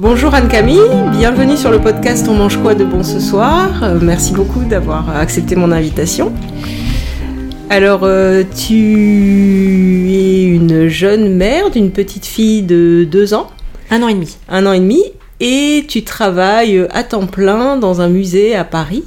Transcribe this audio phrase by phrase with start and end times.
[0.00, 0.78] Bonjour Anne-Camille,
[1.10, 3.82] bienvenue sur le podcast On mange quoi de bon ce soir.
[3.82, 6.32] Euh, merci beaucoup d'avoir accepté mon invitation.
[7.68, 13.48] Alors, euh, tu es une jeune mère d'une petite fille de deux ans,
[13.90, 14.36] Un an et demi.
[14.48, 15.02] un an et demi,
[15.40, 19.02] et tu travailles à temps plein dans un musée à Paris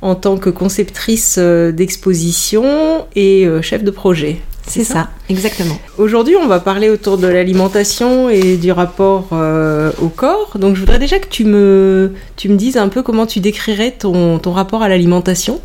[0.00, 4.40] en tant que conceptrice euh, d'exposition et chef de projet.
[4.68, 5.78] C'est ça, exactement.
[5.96, 10.58] Aujourd'hui, on va parler autour de l'alimentation et du rapport euh, au corps.
[10.58, 13.92] Donc, je voudrais déjà que tu me, tu me dises un peu comment tu décrirais
[13.92, 15.60] ton, ton rapport à l'alimentation.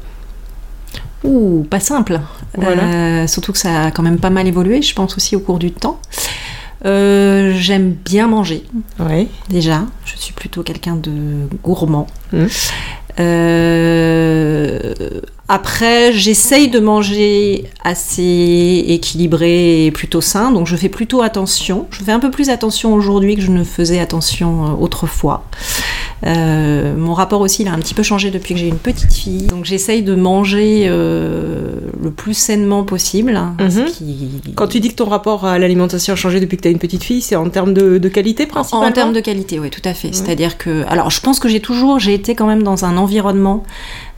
[1.24, 2.20] Ouh, pas simple.
[2.56, 2.84] Voilà.
[3.24, 5.60] Euh, surtout que ça a quand même pas mal évolué, je pense aussi au cours
[5.60, 6.00] du temps.
[6.86, 8.64] Euh, J'aime bien manger,
[9.00, 9.28] Oui.
[9.50, 9.82] déjà.
[10.06, 11.12] Je suis plutôt quelqu'un de
[11.64, 12.08] gourmand.
[12.34, 12.48] Mhm.
[13.20, 14.94] Euh,
[15.48, 21.88] après, j'essaye de manger assez équilibré et plutôt sain, donc je fais plutôt attention.
[21.92, 25.44] Je fais un peu plus attention aujourd'hui que je ne faisais attention euh, autrefois.
[26.26, 29.12] Euh, mon rapport aussi, il a un petit peu changé depuis que j'ai une petite
[29.14, 33.36] fille, donc j'essaye de manger euh, le plus sainement possible.
[33.36, 33.86] hein, Mhm.
[33.86, 36.72] qui- Quand tu dis que ton rapport à l'alimentation a changé depuis que tu as
[36.72, 39.60] une petite fille, c'est en termes de, de qualité En, principalement en termes de qualité,
[39.60, 40.14] oui, tout à fait.
[40.14, 43.64] C'est-à-dire que, alors, je pense que j'ai toujours, j'ai été quand même dans un environnement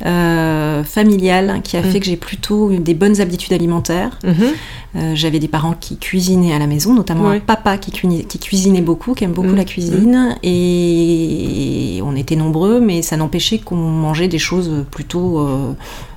[0.06, 1.86] euh, familial qui a Mm.
[1.86, 4.20] fait que j'ai plutôt des bonnes habitudes alimentaires.
[4.26, 5.16] Mhm.
[5.16, 9.16] J'avais des parents qui cuisinaient à la maison, notamment un papa qui, qui cuisinait beaucoup,
[9.16, 14.40] qui aime beaucoup la cuisine, et on était nombreux, mais ça n'empêchait qu'on mangeait des
[14.40, 15.74] choses plutôt euh,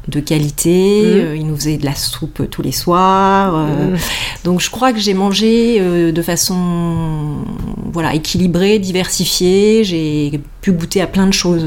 [0.09, 1.03] de qualité.
[1.03, 1.19] Mm.
[1.19, 3.55] Euh, il nous faisait de la soupe tous les soirs.
[3.57, 3.99] euh, Mhm.
[4.45, 5.81] donc je crois que j'ai mangé
[6.13, 7.37] de façon
[7.93, 9.85] voilà équilibrée, diversifiée.
[9.85, 11.65] J'ai pu goûter à plein de choses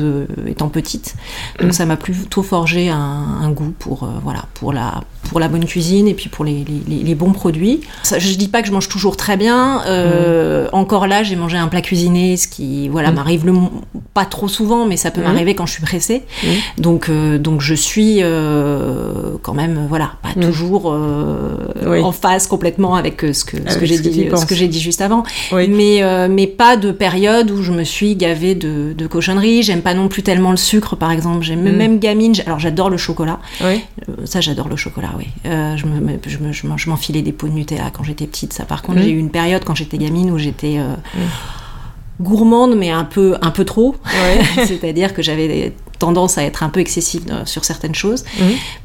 [0.48, 1.16] étant petite.
[1.60, 1.74] Donc Mm.
[1.74, 2.98] ça m'a plutôt forgé un,
[3.42, 6.82] un goût pour voilà pour la pour la bonne cuisine et puis pour les, les-
[6.98, 7.82] les- les bons produits.
[8.04, 9.82] Ça, je dis pas que je mange toujours très bien.
[9.86, 13.16] euh, Encore là, j'ai mangé un plat cuisiné, ce qui voilà Mm.
[13.16, 13.54] m'arrive
[14.14, 15.26] pas trop souvent, mais ça peut Mm.
[15.26, 16.24] m'arriver quand je suis pressée.
[16.44, 16.82] Mm.
[16.82, 20.42] Donc euh, donc je suis euh, quand même voilà pas Mm.
[20.42, 20.96] toujours
[21.86, 22.02] Oui.
[22.02, 24.42] en phase complètement avec ce que ce que j'ai que dit penses.
[24.42, 25.68] ce que j'ai dit juste avant Oui.
[25.68, 29.94] mais mais pas de période où je me suis gavée de, de cochonneries j'aime pas
[29.94, 31.76] non plus tellement le sucre par exemple j'aime Mm.
[31.76, 33.82] même gamine alors j'adore le chocolat Oui.
[34.26, 35.28] Ça j'adore le chocolat oui.
[35.46, 38.26] Euh, je me je me- je m'en- je m'enfilais des pots de Nutella quand j'étais
[38.26, 38.66] petite ça.
[38.66, 40.96] Par contre j'ai eu une période quand j'étais gamine où j'étais euh,
[42.22, 43.96] gourmande mais un peu un peu trop.
[44.06, 44.66] Ouais.
[44.66, 48.24] c'est-à-dire que j'avais tendance à être un peu excessive sur certaines choses.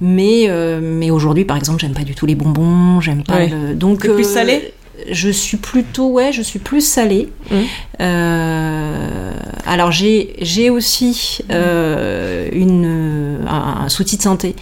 [0.01, 3.49] Mais euh, mais aujourd'hui par exemple j'aime pas du tout les bonbons j'aime pas Ouais.
[3.49, 4.73] le donc plus salée
[5.11, 7.65] je suis plutôt ouais je suis plus salée Mhm.
[8.01, 9.33] Euh,
[9.67, 14.55] alors j'ai j'ai aussi euh, une un, un souci de santé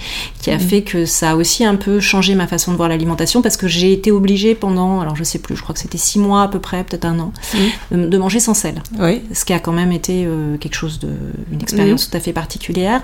[0.43, 0.60] qui a Mhm.
[0.60, 3.69] fait que ça a aussi un peu changé ma façon de voir l'alimentation parce que
[3.69, 6.49] j'ai été obligée pendant alors je sais plus je crois que c'était six mois à
[6.49, 7.32] peu près peut-être un an
[7.91, 9.22] de, de manger sans sel Oui.
[9.32, 11.09] ce qui a quand même été euh, quelque chose de
[11.53, 13.03] une expérience tout à fait particulière.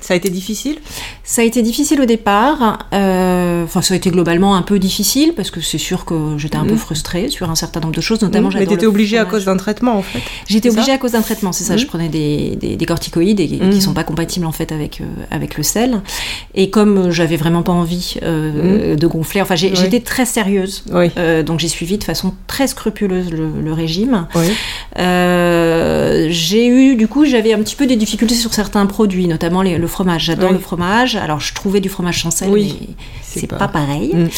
[0.00, 0.76] Ça a été difficile?
[1.24, 2.78] Ça a été difficile au départ.
[2.92, 6.65] Enfin, ça a été globalement un peu difficile parce que c'est sûr que j'étais un
[6.66, 6.78] peu Mhm.
[6.78, 8.48] frustrée sur un certain nombre de choses, notamment.
[8.50, 8.58] Mhm.
[8.58, 10.20] Mais t'étais obligée à cause d'un traitement en fait.
[10.48, 11.76] J'étais obligée à cause d'un traitement, c'est ça.
[11.76, 15.04] Je prenais des, des, des corticoïdes et, qui sont pas compatibles en fait avec euh,
[15.30, 16.00] avec le sel.
[16.54, 20.84] Et comme euh, j'avais vraiment pas envie euh, de gonfler, enfin, j'étais très sérieuse.
[20.92, 21.10] Oui.
[21.16, 24.26] Euh, donc j'ai suivi de façon très scrupuleuse le, le régime.
[24.34, 24.46] Oui.
[26.30, 29.78] J'ai eu, du coup, j'avais un petit peu des difficultés sur certains produits, notamment les-
[29.78, 30.24] le fromage.
[30.24, 31.16] J'adore le fromage.
[31.16, 32.68] Alors, je trouvais du fromage sans sel, mais
[33.22, 33.68] c'est pas...
[33.68, 34.12] pareil.
[34.14, 34.28] Mm.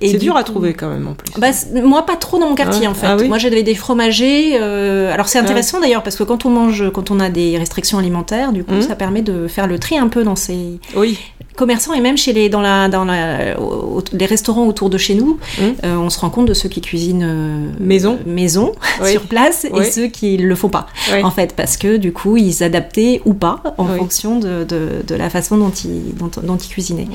[0.00, 1.32] Et C'est du dur à trouver quand même en plus.
[1.40, 1.48] Bah,
[1.82, 3.06] moi, pas trop dans mon quartier Ah, en fait.
[3.06, 4.58] ah oui Moi, j'avais des fromagers.
[4.60, 5.42] euh, Alors, c'est Ah.
[5.42, 8.74] intéressant d'ailleurs parce que quand on mange, quand on a des restrictions alimentaires, du coup,
[8.74, 8.82] Mm.
[8.82, 11.18] ça permet de faire le tri un peu dans ces Oui.
[11.56, 15.14] commerçants et même chez les dans la dans la, au- les restaurants autour de chez
[15.14, 15.62] nous, Mm.
[15.84, 18.18] euh, on se rend compte de ceux qui cuisinent euh, Maison.
[18.26, 18.72] maison
[19.02, 19.10] Oui.
[19.12, 19.80] sur place Oui.
[19.86, 20.86] et ceux qui le font pas
[21.22, 25.14] en fait parce que du coup ils s'adaptaient ou pas en fonction de, de, de
[25.14, 27.08] la façon dont ils dont, dont ils cuisinaient.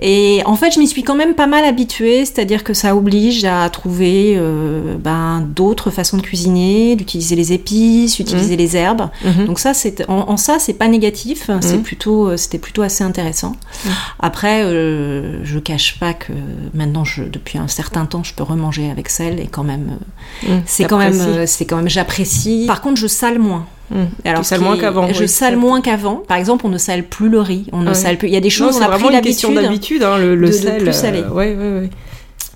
[0.00, 3.44] Et en fait, je m'y suis quand même pas mal habituée, c'est-à-dire que ça oblige
[3.44, 9.08] à trouver euh, ben, d'autres façons de cuisiner, d'utiliser les épices, utiliser les herbes.
[9.24, 9.46] Mhm.
[9.46, 11.82] Donc ça, c'est en, en ça, c'est pas négatif, c'est Mhm.
[11.82, 13.56] plutôt, euh, c'était plutôt assez intéressant.
[13.84, 13.90] Mhm.
[14.20, 16.32] Après, euh, je cache pas que
[16.74, 19.98] maintenant, je, depuis un certain temps, je peux remanger avec sel et quand même,
[20.48, 22.64] euh, c'est quand même, Euh, c'est quand même, j'apprécie.
[22.66, 23.66] Par contre, je sale moins.
[23.90, 24.04] Mm.
[24.24, 25.08] Alors, qui moins qu'avant.
[25.12, 25.28] Je oui.
[25.28, 26.16] sale moins qu'avant.
[26.16, 27.66] Par exemple, on ne sale plus le riz.
[27.72, 27.94] On ne Ouais.
[27.94, 28.28] sale plus.
[28.28, 29.54] Il y a des Non, choses, c'est on a vraiment pris l'habitude.
[29.54, 30.82] d'habitude, hein, le, le de- de sel.
[30.82, 31.20] plus saler.
[31.20, 31.90] euh, ouais, ouais, ouais.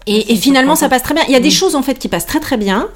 [0.06, 1.22] Et, et finalement, ça passe très bien.
[1.28, 2.88] Il y a des choses en fait qui passent très très bien,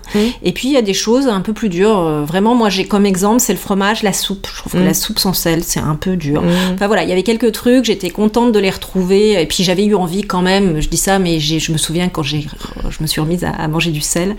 [0.43, 1.99] et puis il y a des choses un peu plus dures.
[1.99, 4.49] Euh, Vraiment, moi, j'ai comme exemple, c'est le fromage, la soupe.
[4.53, 4.85] Je trouve que Mm.
[4.87, 6.43] la soupe sans sel, c'est un peu dur.
[6.43, 6.49] Mm.
[6.75, 7.85] Enfin voilà, il y avait quelques trucs.
[7.85, 10.81] J'étais contente de les retrouver, et puis j'avais eu envie quand même.
[10.81, 12.47] Je dis ça, mais je me souviens quand j'ai,
[12.91, 14.35] je me suis remise à, à manger du sel,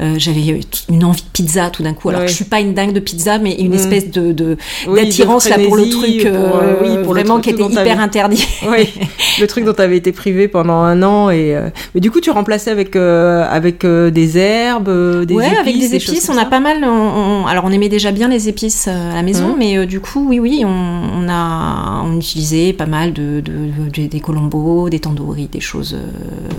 [0.00, 0.60] euh, j'avais
[0.90, 2.10] une envie de pizza tout d'un coup.
[2.10, 3.74] Alors que je suis pas une dingue de pizza, mais une Mm.
[3.74, 4.56] espèce de, de-
[4.86, 7.56] Oui, de d'attirance là pour le truc, pour, euh, euh, oui, pour le vraiment truc
[7.56, 8.46] qui était hyper interdit.
[8.68, 8.88] Oui,
[9.40, 11.30] le truc dont tu avais été privé pendant un an.
[11.30, 15.34] Et, euh, Mais du coup, tu remplaçais avec, euh, avec euh, des herbes, euh, des
[15.34, 16.84] ouais, épices avec des épices, on a pas mal.
[16.84, 19.56] on- on- alors, on aimait déjà bien les épices à la maison, Mhm.
[19.58, 24.06] mais du coup, oui, oui, on, on a, on utilisait pas mal de, de- de-
[24.08, 25.96] des colombos, des tandoori, des choses,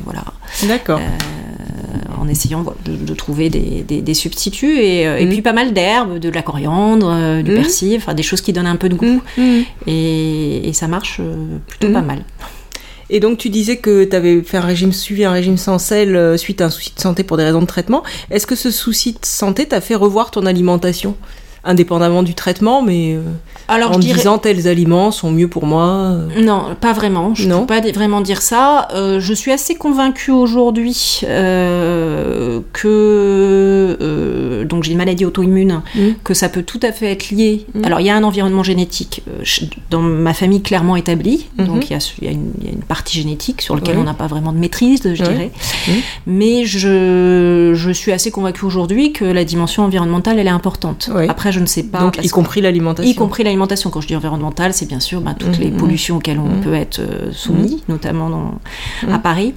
[0.05, 0.23] voilà,
[0.67, 1.01] D'accord.
[2.19, 5.29] en essayant de, de trouver des, des- des substituts et, et Mhm.
[5.29, 7.57] puis pas mal d'herbes, de la coriandre, du Mhm.
[7.57, 9.59] persil, enfin des choses qui donnent un peu de goût Mm.
[9.87, 11.19] et, et ça marche
[11.67, 12.19] plutôt pas mal.
[13.15, 16.15] Et donc, tu disais que tu avais fait un régime suivi, un régime sans sel,
[16.15, 18.01] euh, suite à un souci de santé pour des raisons de traitement.
[18.31, 21.15] Est-ce que ce souci de santé t'a fait revoir ton alimentation
[21.63, 23.21] Indépendamment du traitement, mais euh,
[23.69, 25.85] Alors, en je dirais, disant tels aliments sont mieux pour moi.
[25.85, 26.41] euh.
[26.41, 27.35] Non, pas vraiment.
[27.35, 28.87] Je ne peux pas vraiment dire ça.
[28.95, 33.97] Euh, je suis assez convaincue aujourd'hui euh, que
[34.83, 35.99] donc j'ai une maladie auto-immune, Mm.
[36.23, 37.65] que ça peut tout à fait être lié.
[37.73, 37.85] Mm.
[37.85, 39.43] Alors il y a un environnement génétique euh,
[39.89, 41.65] dans ma famille clairement établi, Mhm.
[41.65, 44.03] donc il y, a, y une, il y a une partie génétique sur laquelle on
[44.03, 45.51] n'a pas vraiment de maîtrise, je dirais.
[45.87, 45.93] Mhm.
[46.27, 51.09] Mais je, je suis assez convaincue aujourd'hui que la dimension environnementale elle est importante.
[51.29, 51.99] Après je ne sais pas.
[51.99, 53.09] donc, y compris l'alimentation.
[53.11, 53.89] y compris l'alimentation.
[53.89, 56.99] Quand je dis environnementale, c'est bien sûr bah, toutes les pollutions auxquelles on peut être
[56.99, 58.59] euh, soumis, notamment dans-
[59.11, 59.53] à Paris.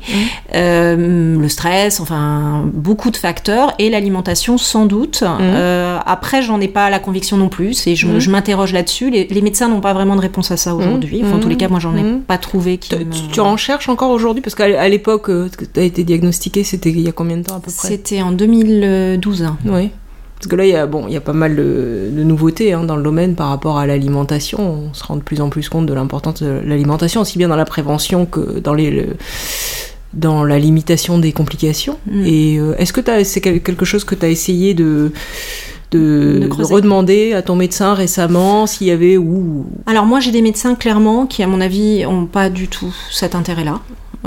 [0.55, 5.15] Euh, le stress, enfin beaucoup de facteurs, et l'alimentation sans doute.
[5.22, 8.18] Euh, après, j'en ai pas la conviction non plus, et je, Mhm.
[8.18, 9.10] je m'interroge là-dessus.
[9.10, 11.22] Les, les médecins n'ont pas vraiment de réponse à ça aujourd'hui.
[11.24, 12.20] Enfin, en tous les cas, moi, j'en ai Mhm.
[12.22, 14.42] pas trouvé qui Tu, me- tu- tu en cherches encore aujourd'hui?
[14.42, 17.56] Parce qu'à l'époque, euh, tu as été diagnostiqué, c'était il y a combien de temps
[17.56, 17.88] à peu près?
[17.88, 19.46] C'était en 2012.
[19.66, 19.90] Oui.
[20.38, 22.74] Parce que là, il y a, bon, il y a pas mal de, de nouveautés
[22.74, 24.58] hein, dans le domaine par rapport à l'alimentation.
[24.90, 27.56] On se rend de plus en plus compte de l'importance de l'alimentation, aussi bien dans
[27.56, 29.16] la prévention que dans, les, le-
[30.14, 31.98] dans la limitation des complications.
[32.10, 32.22] Mm.
[32.26, 35.12] Et euh, est-ce que c'est quel- quelque chose que tu as essayé de,
[35.90, 36.74] de, De de creuser.
[36.74, 39.66] redemander à ton médecin récemment s'il y avait ou?
[39.86, 43.34] Alors moi j'ai des médecins clairement qui à mon avis ont pas du tout cet
[43.34, 43.80] intérêt-là.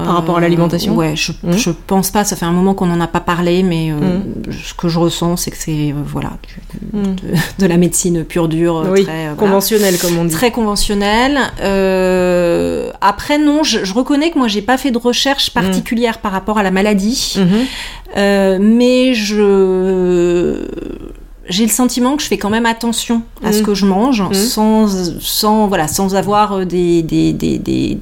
[0.06, 1.58] Par rapport à l'alimentation Ouais, je, Mhm.
[1.58, 4.54] je pense pas, ça fait un moment qu'on n'en a pas parlé, mais euh, Mhm.
[4.54, 6.60] ce que je ressens c'est que c'est euh, voilà du-
[7.00, 7.04] Mm.
[7.16, 10.34] de, de la médecine pure dure, euh, oui, très, euh, voilà, conventionnel comme on dit.
[10.34, 11.38] très conventionnelle.
[11.62, 16.32] Euh, après non, je, je reconnais que moi j'ai pas fait de recherche particulière par
[16.32, 17.36] rapport à la maladie.
[18.18, 20.66] Euh, mais je
[21.48, 24.88] j'ai le sentiment que je fais quand même attention à ce que je mange sans
[25.20, 27.96] sans voilà sans avoir euh, des des des des,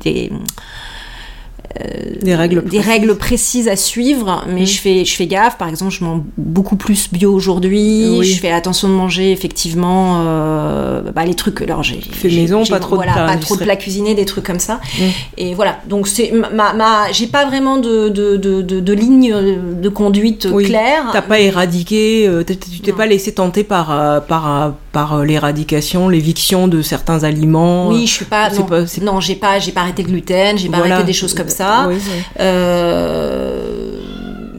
[1.76, 2.64] des, Des règles.
[2.64, 2.88] des précises.
[2.88, 4.66] règles précises à suivre mais Mm.
[4.68, 8.26] je fais je fais gaffe par exemple je mange beaucoup plus bio aujourd'hui Oui.
[8.26, 12.80] je fais attention de manger effectivement euh, bah, les trucs alors j'ai Fait maison, pas
[12.80, 15.04] trop de voilà, plats pas trop de plats cuisinés des trucs comme ça Mm.
[15.38, 19.36] et voilà donc c'est ma, ma, j'ai pas vraiment de de, de, de, de ligne
[19.82, 20.66] de conduite Oui.
[20.66, 25.14] claire T'as pas éradiqué, euh, tu t'es pas laissé tenter par, euh, par, euh, par
[25.16, 27.90] euh, l'éradication, l'éviction de certains aliments.
[27.90, 28.50] Oui, je suis pas.
[28.52, 30.96] Non, pas- non j'ai pas, j'ai pas arrêté le gluten, j'ai pas Voilà.
[30.96, 31.57] arrêté des choses comme ça.
[31.88, 32.22] Oui, oui.
[32.40, 33.92] Euh,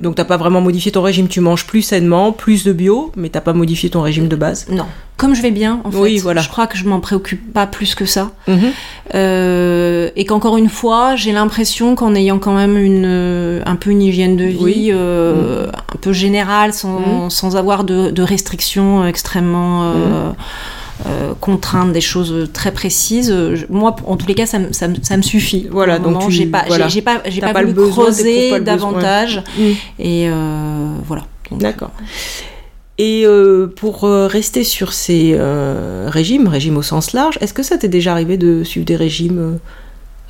[0.00, 3.28] Donc t'as pas vraiment modifié ton régime, tu manges plus sainement, plus de bio, mais
[3.30, 4.66] t'as pas modifié ton régime de base.
[4.70, 4.86] non,
[5.16, 5.98] comme je vais bien, en fait.
[5.98, 6.40] Oui, voilà.
[6.40, 8.30] Je crois que je m'en préoccupe pas plus que ça.
[8.46, 8.70] Mhm.
[9.16, 13.90] Euh, et qu'encore une fois, j'ai l'impression qu'en ayant quand même une, euh, un peu
[13.90, 14.90] une hygiène de vie Oui.
[14.92, 17.30] euh, un peu générale, sans, Mhm.
[17.30, 20.30] sans avoir de, de restrictions extrêmement euh,
[21.06, 23.32] euh, contraintes, des choses très précises.
[23.70, 25.66] moi, en tous les cas, ça, me- ça, ça me suffit.
[25.70, 26.88] Voilà, donc j'ai pas, voilà.
[26.88, 28.60] j'ai- pas, j'ai pas, pas voulu besoin, creuser besoin.
[28.60, 29.42] davantage.
[29.58, 29.62] Mm.
[30.00, 31.24] Et euh, voilà.
[31.52, 31.90] D'accord.
[32.98, 35.36] Et euh, pour rester sur ces
[36.08, 39.58] régimes, régimes au sens large, est-ce que ça t'est déjà arrivé de suivre des régimes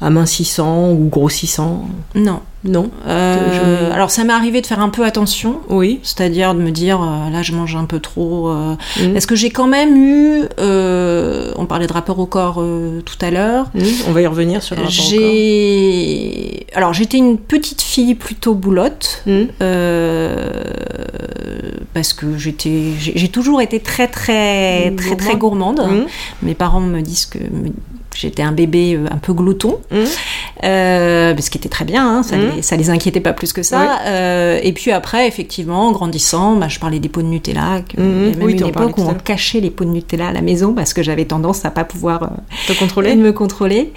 [0.01, 2.41] amincissants ou grossissants Non.
[2.65, 2.91] Non?
[3.07, 6.01] Euh, Je- Alors ça m'est arrivé de faire un peu attention, Oui.
[6.03, 8.49] c'est-à-dire de me dire euh, là je mange un peu trop.
[8.49, 9.17] euh, Mm.
[9.17, 12.57] Est-ce que j'ai quand même eu, euh, on parlait de rapport au corps
[13.05, 13.67] tout à l'heure.
[13.75, 13.81] Mm.
[14.09, 15.11] On va y revenir sur le rapport au corps.
[15.11, 19.23] J'ai, alors j'étais une petite fille plutôt boulotte.
[19.27, 19.45] Mm.
[21.95, 25.81] parce que j'étais, j'ai j'ai toujours été très très très très gourmande.
[25.81, 26.07] Mm.
[26.47, 27.73] Mes parents me disent que me-
[28.21, 29.79] j'étais un bébé euh, un peu glouton.
[29.91, 29.97] Mm.
[30.65, 32.57] Euh, ce qui était très bien, hein, ça, Mhm.
[32.57, 34.01] les, ça les inquiétait pas plus que ça.
[34.07, 37.81] Euh, et puis après, effectivement, en grandissant, bah, je parlais des pots de Nutella.
[37.89, 38.09] que- Mhm.
[38.25, 40.33] Il y a même Oui, une époque où on cachait les pots de Nutella à
[40.33, 42.27] la maison parce que j'avais tendance à pas pouvoir euh,
[42.67, 43.93] T'as contrôlé me contrôler.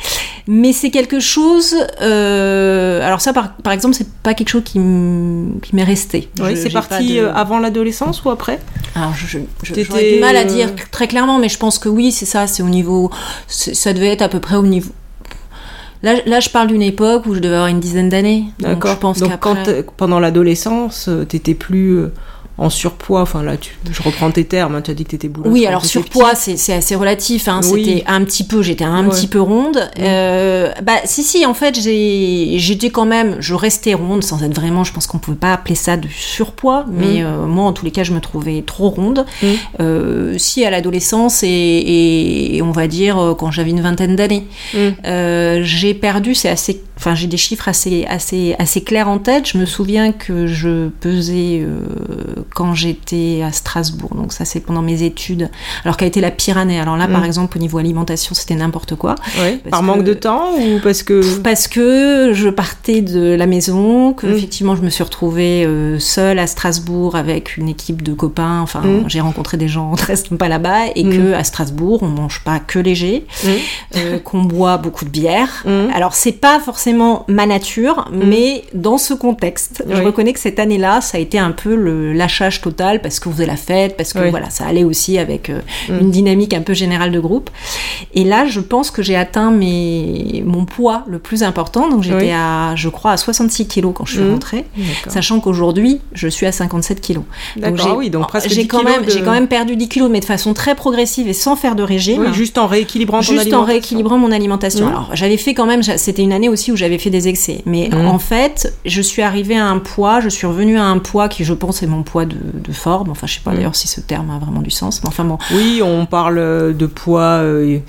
[0.48, 1.76] Mais c'est quelque chose.
[2.00, 6.30] alors ça, par, par exemple, c'est pas quelque chose qui m'est resté.
[6.40, 8.60] Oui, c'est parti de- avant l'adolescence ou après?
[8.96, 9.14] Alors,
[9.64, 12.62] j'aurais du mal à dire très clairement, mais je pense que oui, c'est ça, c'est
[12.64, 13.10] au niveau.
[13.48, 14.92] Ça devait être à peu près au niveau.
[16.04, 18.46] Là, là je parle d'une époque où je devais avoir une dizaine d'années.
[18.60, 18.92] Donc, D'accord.
[18.92, 22.14] je pense Donc quand euh, pendant l'adolescence, euh, t'étais plus euh,
[22.62, 23.22] en surpoids.
[23.22, 24.76] Enfin là, tu, je reprends tes termes.
[24.76, 25.52] hein, tu as dit que t'étais boulotte.
[25.52, 27.48] Oui, quand alors surpoids, c'est assez relatif.
[27.48, 27.62] Hein.
[27.72, 27.84] Oui.
[27.86, 29.10] C'était un petit peu, j'étais un Ouais.
[29.10, 29.90] petit peu ronde.
[30.00, 34.54] Euh, bah, si, si, en fait, j'ai- j'étais quand même, je restais ronde sans être
[34.54, 37.84] vraiment, je pense qu'on pouvait pas appeler ça de surpoids, mais euh, moi, en tous
[37.86, 39.26] les cas, je me trouvais trop ronde.
[39.42, 39.48] Mm.
[39.80, 44.46] Euh, si à l'adolescence et, et- et on va dire quand j'avais une vingtaine d'années,
[44.74, 45.64] Mm.
[45.64, 49.50] j'ai perdu, c'est assez, enfin, j'ai des chiffres assez, assez, assez clairs en tête.
[49.50, 51.80] Je me souviens que je pesais euh,
[52.54, 55.50] quand j'étais à Strasbourg, donc ça c'est pendant mes études,
[55.84, 57.12] alors quelle était la pire année Alors là, Mm.
[57.14, 59.16] par exemple, au niveau alimentation, c'était n'importe quoi.
[59.16, 63.48] Parce par que- manque de temps ou parce que Parce que je partais de la
[63.48, 64.34] maison, que Mm.
[64.36, 68.60] effectivement je me suis retrouvée euh, seule à Strasbourg avec une équipe de copains.
[68.62, 69.06] Enfin, Mm.
[69.08, 71.10] j'ai rencontré des gens très sympas là-bas et Mm.
[71.12, 73.48] que à Strasbourg on mange pas que léger, Mm.
[73.96, 75.64] euh, qu'on boit beaucoup de bière.
[75.66, 75.90] Mm.
[75.96, 81.02] Alors c'est pas forcément ma nature, mais dans ce contexte, je reconnais que cette année-là,
[81.02, 84.20] ça a été un peu le lâchage total parce qu'on faisait la fête, parce que
[84.20, 84.30] Oui.
[84.30, 86.00] voilà, ça allait aussi avec euh, Mm.
[86.00, 87.50] une dynamique un peu générale de groupe.
[88.14, 90.44] Et là, je pense que j'ai atteint mes...
[90.46, 91.90] mon poids le plus important.
[91.90, 92.32] Donc j'étais Oui.
[92.32, 94.32] à, je crois, à 66 kilos quand je suis Mm.
[94.32, 95.14] rentrée, D'accord.
[95.14, 97.24] sachant qu'aujourd'hui, je suis à 57 kilos.
[97.56, 99.48] Donc D'accord, j'ai- ah oui, donc presque j'ai 10 quand même, de- j'ai quand même
[99.48, 102.34] perdu 10 kilos, mais de façon très progressive et sans faire de régime.
[102.34, 104.88] Juste en rééquilibrant ton Juste en rééquilibrant mon alimentation.
[104.88, 107.62] Alors, j'avais fait quand même, c'était une année aussi où j'avais fait des excès.
[107.66, 108.08] Mais Mhm.
[108.08, 111.44] en fait, je suis arrivée à un poids, je suis revenue à un poids qui,
[111.46, 113.10] je pense, est mon poids de, de forme.
[113.10, 113.58] Enfin, je sais pas Mhm.
[113.58, 115.02] d'ailleurs si ce terme a vraiment du sens.
[115.04, 115.38] Mais enfin bon.
[115.54, 117.80] Oui, on parle de poids, euh,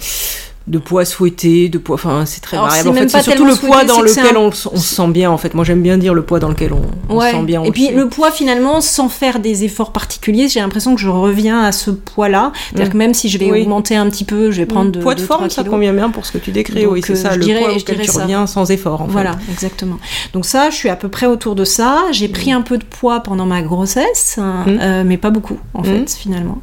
[0.66, 1.94] de poids souhaité, de poids.
[1.94, 2.88] Enfin, c'est très Alors, variable.
[2.90, 5.30] En fait, c'est surtout le poids souhaité, dans lequel un- on, se sent bien.
[5.30, 6.72] En fait, moi, j'aime bien dire le poids dans lequel
[7.08, 7.62] on, se sent bien.
[7.64, 11.62] Et puis le poids finalement, sans faire des efforts particuliers, j'ai l'impression que je reviens
[11.64, 12.52] à ce poids-là.
[12.70, 12.92] C'est-à-dire Mhm.
[12.92, 13.62] que même si je vais Oui.
[13.62, 16.26] augmenter un petit peu, je vais prendre de, poids de forme, ça convient bien pour
[16.26, 16.82] ce que tu décris.
[16.84, 18.22] Donc, oui, c'est euh, ça, je le dirais- poids je auquel dirais tu ça.
[18.22, 19.00] reviens sans effort.
[19.02, 19.12] En fait.
[19.12, 19.98] Voilà, exactement.
[20.32, 22.02] Donc ça, je suis à peu près autour de ça.
[22.12, 22.32] J'ai Mm.
[22.32, 26.10] pris un peu de poids pendant ma grossesse, hein, euh, mais pas beaucoup en fait
[26.12, 26.58] finalement.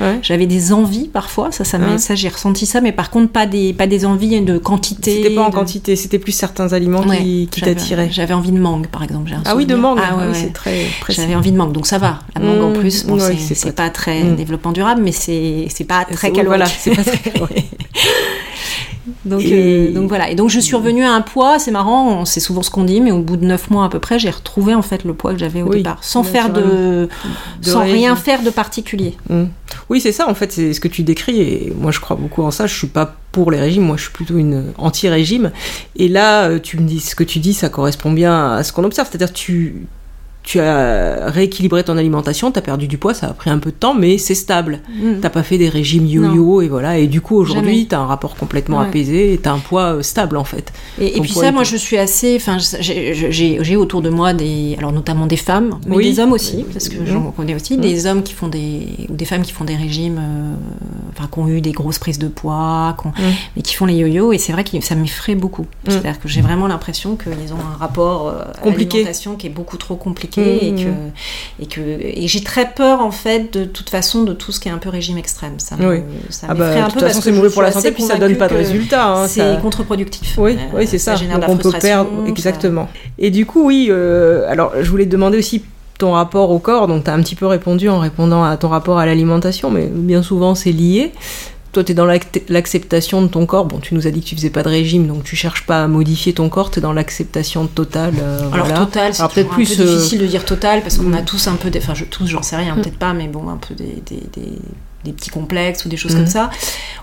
[0.00, 0.18] Ouais.
[0.22, 3.46] J'avais des envies parfois, ça, ça, m'a- ça j'ai ressenti ça, mais par contre pas
[3.46, 5.22] des, pas des envies de quantité.
[5.22, 8.08] C'était pas en de- quantité, c'était plus certains aliments Ouais, qui, qui t'attiraient.
[8.10, 9.32] J'avais envie de mangue par exemple.
[9.32, 9.98] un Ah oui, de mangue.
[10.02, 11.20] Ah ouais, Ah oui, c'est très précis.
[11.20, 12.20] J'avais envie de mangue, donc ça va.
[12.34, 14.36] La mangue en Mmh, plus, bon, ouais, c'est- pas- pas, très mmh.
[14.36, 16.46] développement durable, mais c'est pas très calorique.
[16.48, 17.40] Voilà, c'est pas très.
[17.40, 17.64] ouais.
[19.24, 20.30] Donc, Et- euh, donc voilà.
[20.30, 23.00] Et donc je suis revenue à un poids, c'est marrant, c'est souvent ce qu'on dit,
[23.00, 25.32] mais au bout de 9 mois à peu près, j'ai retrouvé en fait le poids
[25.32, 27.08] que j'avais au Oui, départ, sans faire de,
[27.62, 29.16] sans rien faire de particulier.
[29.28, 29.44] Mm.
[29.88, 32.42] Oui, c'est ça, en fait, c'est ce que tu décris, et moi je crois beaucoup
[32.42, 32.66] en ça.
[32.66, 35.50] Je suis pas pour les régimes, moi je suis plutôt une anti-régime.
[35.96, 38.72] Et là, euh, tu me dis, ce que tu dis, ça correspond bien à ce
[38.72, 39.08] qu'on observe.
[39.10, 39.86] C'est-à-dire, tu,
[40.46, 43.70] tu as rééquilibré ton alimentation, tu as perdu du poids, ça a pris un peu
[43.72, 44.78] de temps, mais c'est stable.
[44.88, 45.14] Mm.
[45.20, 46.98] T'as pas fait des régimes yo-yo, et voilà.
[46.98, 48.86] Et du coup, aujourd'hui, tu as un rapport complètement Ouais.
[48.86, 50.72] apaisé, et tu as un poids euh, stable, en fait.
[51.00, 55.26] Et, puis ça, moi je suis assez, enfin j'ai- autour de moi des, alors notamment
[55.26, 56.04] des femmes, mais Oui.
[56.04, 56.66] des hommes aussi, Oui.
[56.72, 57.06] parce que Mhm.
[57.06, 60.18] j'en connais aussi, des hommes qui font des, ou des femmes qui font des régimes,
[60.20, 60.54] euh,
[61.12, 63.12] enfin qui ont eu des grosses prises de poids, Mhm.
[63.56, 65.66] mais qui font les yo-yo, et c'est vrai que ça m'effraie beaucoup.
[65.88, 69.04] C'est-à-dire que j'ai vraiment l'impression qu'ils ont un rapport euh, Compliqué.
[69.38, 70.78] qui est beaucoup trop compliqué et Mhm.
[70.84, 74.60] que et que et j'ai très peur en fait de toute façon de tout ce
[74.60, 75.54] qui est un peu régime extrême.
[75.58, 76.02] Ça me- Oui.
[76.30, 78.16] ça Ah bah, un de peu toute façon, c'est mauvais pour la santé, puis ça
[78.16, 79.06] donne pas de résultats.
[79.12, 80.34] hein, C'est ça- contre-productif.
[80.38, 81.14] Oui, Euh, oui, c'est ça.
[81.14, 82.88] Donc on peut perdre ça- exactement.
[83.18, 83.88] Et du coup, oui.
[83.90, 85.62] euh, alors, je voulais te demander aussi
[85.98, 86.88] ton rapport au corps.
[86.88, 89.86] Donc, tu as un petit peu répondu en répondant à ton rapport à l'alimentation, mais
[89.90, 91.12] bien souvent c'est lié.
[91.76, 93.66] Toi, tu es dans l'acceptation de ton corps.
[93.66, 95.84] Bon, tu nous as dit que tu faisais pas de régime, donc tu cherches pas
[95.84, 96.70] à modifier ton corps.
[96.70, 98.14] Tu es dans l'acceptation totale.
[98.18, 98.78] euh, Alors voilà.
[98.86, 101.24] total, c'est peut-être plus, peu euh, difficile de dire total parce qu'on a mm.
[101.26, 102.80] tous un peu des, enfin je tous j'en sais rien, Mm.
[102.80, 104.58] peut-être pas, mais bon un peu des, des, des-
[105.04, 106.18] des petits complexes ou des choses Mm.
[106.20, 106.48] comme ça.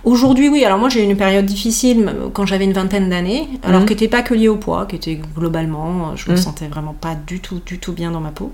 [0.06, 3.82] Aujourd'hui oui, alors moi j'ai eu une période difficile quand j'avais une vingtaine d'années, alors
[3.82, 3.86] Mm.
[3.86, 6.38] qui n'était pas que liée au poids, qui était globalement, euh, je me Mm.
[6.40, 8.52] sentais vraiment pas du tout du tout bien dans ma peau.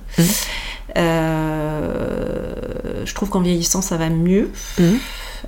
[0.97, 2.53] Euh,
[3.05, 4.51] je trouve qu'en vieillissant ça va mieux.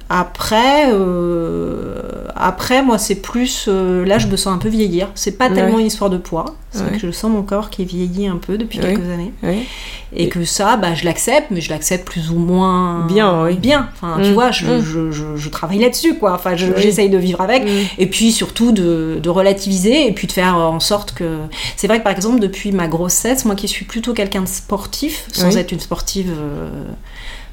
[0.09, 2.01] Après, euh,
[2.35, 3.65] après, moi, c'est plus.
[3.67, 5.09] euh, là, je me sens un peu vieillir.
[5.15, 5.55] C'est pas Ouais.
[5.55, 6.55] tellement une histoire de poids.
[6.73, 6.91] C'est Ouais.
[6.91, 8.93] que je sens mon corps qui vieillit un peu depuis Ouais.
[8.93, 9.33] quelques années.
[9.43, 13.05] Et, Et- que ça, bah, je l'accepte, mais je l'accepte plus ou moins.
[13.07, 13.55] Bien, oui.
[13.55, 13.89] Bien.
[13.93, 14.33] Enfin, tu Mm.
[14.33, 14.81] vois, je, Mm.
[14.81, 16.33] je, je- je travaille là-dessus, quoi.
[16.33, 16.71] Enfin, Oui.
[16.77, 17.65] j'essaye de vivre avec.
[17.65, 17.67] Mm.
[17.97, 21.39] Et puis surtout de, de relativiser et puis de faire en sorte que.
[21.75, 25.25] C'est vrai que par exemple, depuis ma grossesse, moi qui suis plutôt quelqu'un de sportif,
[25.33, 25.57] sans Oui.
[25.59, 26.31] être une sportive.
[26.31, 26.69] euh,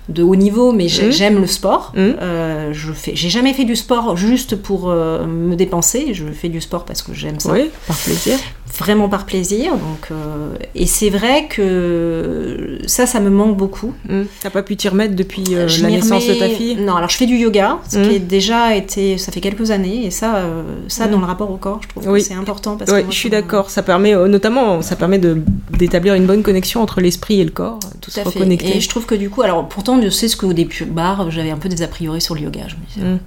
[0.08, 1.10] de haut niveau, mais Mhm.
[1.12, 1.92] j'aime le sport.
[1.94, 2.16] Mhm.
[2.20, 6.14] Euh, je fais, j'ai jamais fait du sport juste pour euh, me dépenser.
[6.14, 8.38] Je fais du sport parce que j'aime ça, Oui, par plaisir.
[8.78, 9.72] Vraiment par plaisir.
[9.72, 13.92] Donc, euh, et c'est vrai que ça, ça me manque beaucoup.
[14.08, 14.22] Mm.
[14.40, 17.16] T'as pas pu t'y remettre depuis euh, la naissance de ta fille Non, alors je
[17.16, 20.62] fais du yoga, ce qui est déjà été, ça fait quelques années, et ça, euh,
[20.88, 21.12] ça Mhm.
[21.12, 22.20] dans le rapport au corps, je trouve Oui.
[22.20, 23.70] que c'est important parce Oui, que moi, je suis d'accord.
[23.70, 25.38] Ça permet, notamment, ça permet de
[25.78, 28.30] d'établir une bonne connexion entre l'esprit et le corps, tout, Tout se à fait.
[28.30, 28.76] reconnecter.
[28.76, 31.56] Et je trouve que du coup, alors pourtant, je sais ce qu'au départ, j'avais un
[31.56, 32.62] peu des a priori sur le yoga.
[32.68, 33.18] Je me disais, Mm.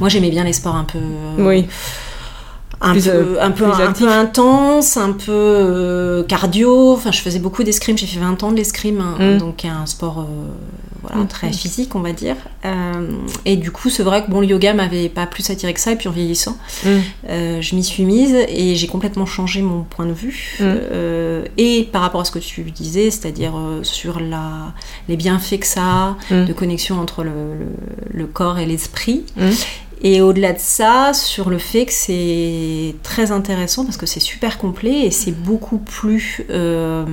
[0.00, 0.98] Moi, j'aimais bien les sports un peu.
[1.38, 1.66] Oui.
[2.80, 3.64] Un, Plus, peu, euh, un, peu,
[4.08, 6.92] un intense, un peu euh, cardio.
[6.92, 7.98] Enfin, je faisais beaucoup d'escrime.
[7.98, 9.38] J'ai fait 20 ans de l'escrime, hein, Mm.
[9.38, 10.24] donc un sport euh,
[11.02, 11.26] voilà, Mm.
[11.28, 12.36] très physique, on va dire.
[12.64, 13.10] Euh,
[13.44, 15.90] et du coup, c'est vrai que bon, le yoga m'avait pas plus attiré que ça.
[15.90, 16.88] Et puis en vieillissant, Mm.
[17.60, 20.58] je m'y suis mise et j'ai complètement changé mon point de vue.
[21.56, 24.72] Et par rapport à ce que tu disais, c'est-à-dire sur la,
[25.08, 29.24] les bienfaits que ça a, de connexion entre le, le- le corps et l'esprit.
[30.02, 34.58] Et au-delà de ça, sur le fait que c'est très intéressant parce que c'est super
[34.58, 37.04] complet et c'est beaucoup plus euh,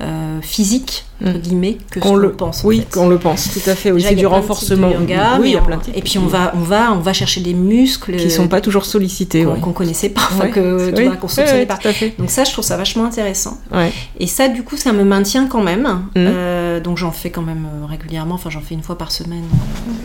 [0.00, 1.40] euh, physique, entre Mm.
[1.40, 2.64] guillemets, que ce Qu'on qu'on le pense.
[2.64, 2.90] en Oui, fait.
[3.00, 3.90] qu'on le pense, tout à fait.
[3.90, 4.90] Oui, Déjà, c'est du renforcement.
[4.90, 5.96] yoga, oui, il y a plein de types.
[5.96, 8.84] Et puis on va, on va, on va chercher des muscles qui sont pas toujours
[8.84, 9.42] sollicités.
[9.42, 9.60] qu'on ouais.
[9.60, 10.50] qu'on connaissait pas, Ouais.
[10.50, 11.78] que tu Oui, vois, qu'on soupçonnait ouais, pas.
[11.78, 12.14] Tout à fait.
[12.16, 13.58] Donc ça, je trouve ça vachement intéressant.
[14.20, 15.82] Et ça, du coup, ça me maintient quand même.
[15.82, 16.18] Mm.
[16.18, 18.34] Euh, donc j'en fais quand même euh, régulièrement.
[18.34, 19.44] Enfin, j'en fais une fois par semaine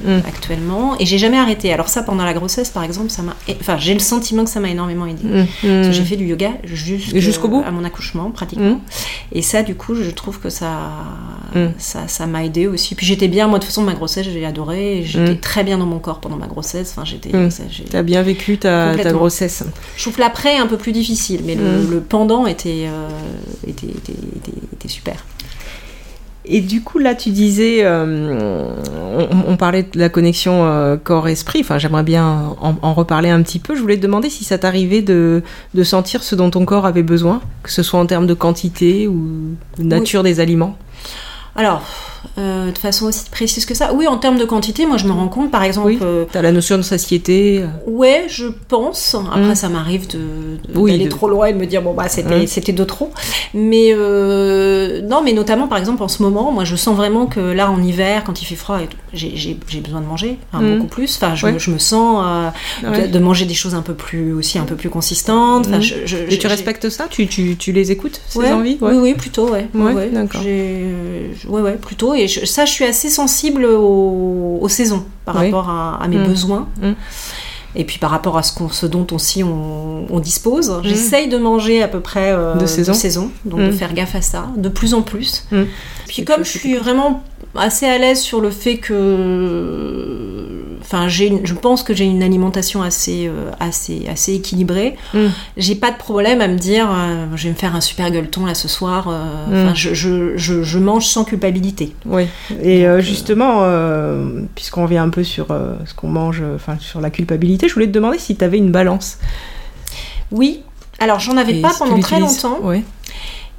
[0.06, 0.20] Mm.
[0.27, 1.00] actuellement.
[1.00, 1.72] Et j'ai jamais arrêté.
[1.72, 3.36] Alors ça, pendant la grossesse, par exemple, ça m'a.
[3.62, 5.24] Enfin, j'ai le sentiment que ça m'a énormément aidé.
[5.24, 5.34] Mm.
[5.46, 5.94] Parce que Mm.
[5.94, 8.72] J'ai fait du yoga jusqu'au bout à mon accouchement, pratiquement.
[8.75, 8.82] Mm.
[9.32, 10.92] Et ça, du coup, je trouve que ça,
[11.77, 12.96] ça, ça m'a aidé aussi.
[12.96, 13.48] Puis j'étais bien.
[13.48, 15.03] Moi, de toute façon, ma grossesse, j'ai adoré.
[15.06, 16.92] J'étais très bien dans mon corps pendant ma grossesse.
[16.92, 17.30] Enfin, j'étais.
[17.70, 19.63] J'ai- T'as bien vécu ta, grossesse.
[19.96, 22.88] Je trouve l'après un peu plus difficile, mais le, le pendant euh, était,
[23.68, 23.88] était-
[24.74, 25.24] était super.
[26.46, 28.68] Et du coup, là, tu disais, euh,
[29.18, 31.62] on, on parlait de la connexion euh, corps-esprit.
[31.62, 33.76] Enfin, j'aimerais bien en, en reparler un petit peu.
[33.76, 35.42] Je voulais te demander si ça t'arrivait de,
[35.74, 39.08] de sentir ce dont ton corps avait besoin, que ce soit en termes de quantité
[39.08, 40.78] ou de nature des aliments.
[41.56, 41.84] Alors,
[42.38, 45.12] euh, de façon aussi précise que ça, oui, en termes de quantité, moi je me
[45.12, 46.00] rends compte, par exemple, Oui.
[46.01, 47.62] euh, T'as la notion de satiété.
[47.63, 49.15] euh, ouais, je pense.
[49.15, 49.56] Après, Mm.
[49.56, 52.08] ça m'arrive de, de- Oui, d'aller de- trop loin et de me dire bon bah
[52.10, 52.48] c'était Mm.
[52.48, 53.12] c'était de trop.
[53.53, 57.39] Mais euh, non, mais notamment par exemple en ce moment, moi je sens vraiment que
[57.39, 60.38] là en hiver, quand il fait froid, et tout, j'ai- j'ai j'ai besoin de manger,
[60.51, 60.75] enfin, Mm.
[60.77, 61.15] beaucoup plus.
[61.18, 61.51] Enfin, je, Ouais.
[61.53, 63.08] me, je me sens euh, ouais.
[63.08, 65.67] de, de manger des choses un peu plus aussi un peu plus consistantes.
[65.67, 65.82] Enfin, Mm.
[65.82, 67.06] je- je- Et j'ai- tu respectes ça?
[67.10, 68.78] Tu, tu, tu les écoutes, ces Ouais, envies?
[68.82, 69.67] Oui, oui, plutôt, ouais.
[69.74, 70.41] Ouais, ouais, d'accord.
[70.41, 72.12] J'ai- Ouais, ouais, plutôt.
[72.15, 75.45] Et je- ça, je suis assez sensible aux, aux saisons par Oui.
[75.45, 76.28] rapport à, à mes Mm.
[76.28, 76.67] besoins.
[76.82, 76.91] Mm.
[77.76, 80.80] Et puis par rapport à ce, qu'on- ce dont aussi on, on dispose.
[80.84, 82.60] J'essaye de manger à peu près euh, Mm.
[82.60, 83.32] De saison.
[83.45, 83.73] donc de Mm.
[83.73, 85.45] faire gaffe à ça, de plus en plus.
[85.52, 85.63] Mm.
[86.08, 87.23] Puis C'est comme je suis vraiment
[87.56, 90.62] assez à l'aise sur le fait que...
[90.93, 95.27] Enfin, je pense que j'ai une alimentation assez, euh, assez, assez équilibrée Mm.
[95.58, 98.45] j'ai pas de problème à me dire euh, je vais me faire un super gueuleton
[98.45, 99.08] là ce soir.
[99.10, 99.75] euh, Mm.
[99.75, 101.95] Je, je, je, je mange sans culpabilité.
[102.06, 102.27] Oui.
[102.62, 103.63] Et euh, Donc, justement,
[104.53, 107.91] puisqu'on revient un peu sur ce qu'on mange, enfin sur la culpabilité, je voulais te
[107.91, 109.17] demander si tu avais une balance.
[110.32, 110.62] Oui.
[110.99, 112.60] Alors j'en avais Et pas pendant très longtemps.
[112.62, 112.84] Ouais.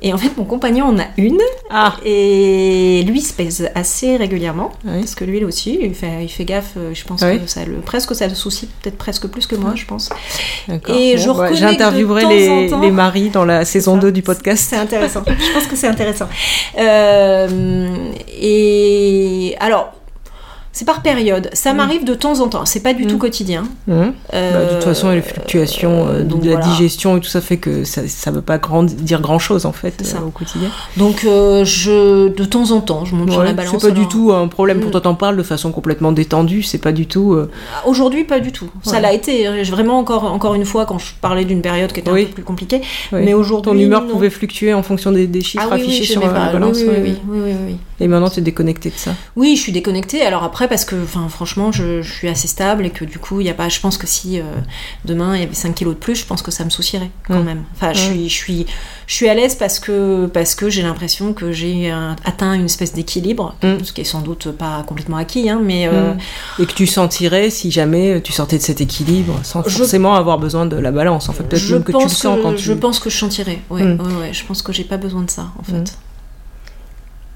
[0.06, 1.40] Et en fait mon compagnon en a une.
[1.70, 1.96] Ah.
[2.04, 4.70] Et lui se pèse assez régulièrement.
[4.84, 5.00] Oui.
[5.00, 6.74] Parce que lui aussi, il fait, il fait gaffe.
[6.76, 7.40] euh, Je pense oui.
[7.40, 10.10] que ça le, presque ça le soucie peut-être presque plus que moi, je pense.
[10.88, 14.00] Et de J'interviewerai les, en temps- les maris dans la saison ça.
[14.02, 14.66] 2 du podcast.
[14.68, 15.22] C'est intéressant.
[15.26, 16.28] je pense que c'est intéressant.
[16.78, 17.96] Euh,
[18.40, 19.92] et alors.
[20.76, 21.48] C'est par période.
[21.52, 21.76] Ça Mm.
[21.76, 22.66] m'arrive de temps en temps.
[22.66, 23.06] C'est pas du Mm.
[23.06, 23.62] tout quotidien.
[23.88, 26.66] Euh, Bah, de toute façon, les fluctuations euh, donc de la voilà.
[26.66, 29.72] digestion et tout ça fait que ça ne veut pas grand, dire grand chose en
[29.72, 30.68] fait euh, au quotidien.
[30.96, 33.76] Donc euh, je, de temps en temps, je monte sur Ouais, la balance.
[33.78, 34.80] c'est pas du tout un problème.
[34.80, 34.92] Pour Mm.
[34.92, 36.62] toi, t'en parles de façon complètement détendue.
[36.64, 37.34] C'est pas du tout.
[37.34, 37.48] euh,
[37.86, 38.68] Aujourd'hui, pas du tout.
[38.82, 39.48] Ça l'a été.
[39.62, 42.22] J'ai Vraiment encore, encore une fois quand je parlais d'une période qui était Oui.
[42.22, 42.80] un peu plus compliquée.
[43.12, 44.08] Mais aujourd'hui, Ton humeur non.
[44.10, 46.78] pouvait fluctuer en fonction des, des chiffres Ah oui, oui, affichés sur euh, la balance.
[46.78, 49.14] Oui, oui, oui, Et maintenant, tu es déconnecté de ça.
[49.36, 50.22] Oui, je suis déconnectée.
[50.22, 53.40] Alors après, parce que, enfin, franchement, je, je suis assez stable et que du coup,
[53.40, 53.68] il y a pas.
[53.68, 54.42] Je pense que si euh,
[55.04, 57.40] demain il y avait 5 kilos de plus, je pense que ça me soucierait quand
[57.40, 57.44] Mm.
[57.44, 57.62] même.
[57.74, 58.66] Enfin, je suis, je suis,
[59.06, 61.92] je suis à l'aise parce que parce que j'ai l'impression que j'ai
[62.24, 63.84] atteint une espèce d'équilibre, Mm.
[63.84, 65.86] ce qui est sans doute pas complètement acquis, hein, mais.
[65.86, 66.62] euh, Mm.
[66.62, 70.38] Et que tu sentirais si jamais tu sortais de cet équilibre sans Je- forcément avoir
[70.38, 71.28] besoin de la balance.
[71.28, 72.62] En fait, peut-être que tu le pense sens que, quand tu.
[72.62, 73.60] je pense que je sentirais.
[73.70, 74.32] Ouais, ouais, ouais.
[74.32, 75.96] Je pense que j'ai pas besoin de ça, en fait.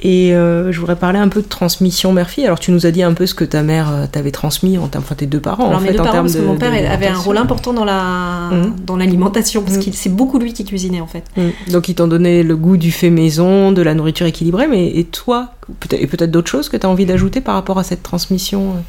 [0.01, 2.45] Et euh, je voudrais parler un peu de transmission mère-fille.
[2.45, 4.87] Alors, tu nous as dit un peu ce que ta mère euh, t'avait transmis, en
[4.87, 5.67] termes, enfin tes deux parents.
[5.67, 7.37] Alors en mes fait, deux en parents, termes parce que mon père avait un rôle
[7.37, 8.75] important dans la Mhm.
[8.87, 9.85] dans l'alimentation, parce Mhm.
[9.85, 11.25] que c'est beaucoup lui qui cuisinait en fait.
[11.37, 11.73] Mm.
[11.73, 14.69] Donc, ils t'ont donné le goût du fait maison, de la nourriture équilibrée.
[14.69, 15.49] Mais et toi,
[15.93, 18.81] et peut-être d'autres choses que tu as envie d'ajouter par rapport à cette transmission euh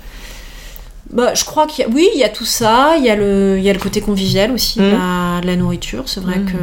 [1.11, 2.95] Bah, je crois qu'il y a, oui, il y a tout ça.
[2.97, 4.91] Il y a le, il y a le côté convivial aussi de, Mhm.
[4.91, 6.03] la, de la nourriture.
[6.07, 6.45] C'est vrai Mhm.
[6.51, 6.57] que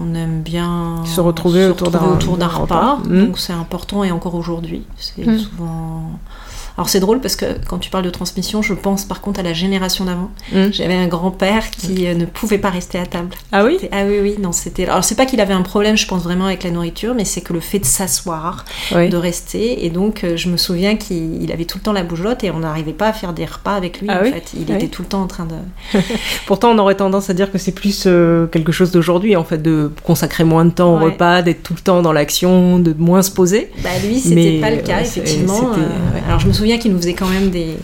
[0.00, 2.94] on aime bien Se retrouver autour d'un- autour d'un d'un repas.
[2.96, 3.08] repas.
[3.08, 3.26] Mhm.
[3.26, 5.38] Donc c'est important et encore aujourd'hui, c'est Mhm.
[5.38, 6.10] souvent.
[6.78, 9.42] Alors c'est drôle parce que quand tu parles de transmission, je pense par contre à
[9.42, 10.30] la génération d'avant.
[10.52, 10.72] Mm.
[10.72, 13.30] J'avais un grand-père qui euh, ne pouvait pas rester à table.
[13.52, 13.78] Ah oui?
[13.92, 14.86] Ah oui, oui, non, c'était.
[14.86, 17.40] Alors, c'est pas qu'il avait un problème, je pense vraiment avec la nourriture, mais c'est
[17.40, 19.08] que le fait de s'asseoir, Oui.
[19.08, 22.02] de rester, et donc euh, je me souviens qu'il il avait tout le temps la
[22.02, 24.08] bougeotte et on n'arrivait pas à faire des repas avec lui.
[24.10, 24.32] Ah en oui?
[24.32, 24.90] fait, il Ah était oui.
[24.90, 25.54] tout le temps en train de.
[26.46, 29.62] Pourtant, on aurait tendance à dire que c'est plus euh, quelque chose d'aujourd'hui, en fait,
[29.62, 31.04] de consacrer moins de temps au Ouais.
[31.06, 33.70] repas, d'être tout le temps dans l'action, de moins se poser.
[33.82, 35.70] Bah lui, c'était Mais, pas le cas, effectivement.
[35.72, 35.76] Euh,
[36.14, 36.22] ouais.
[36.26, 37.76] Alors je me souviens qu'il nous faisait quand même des.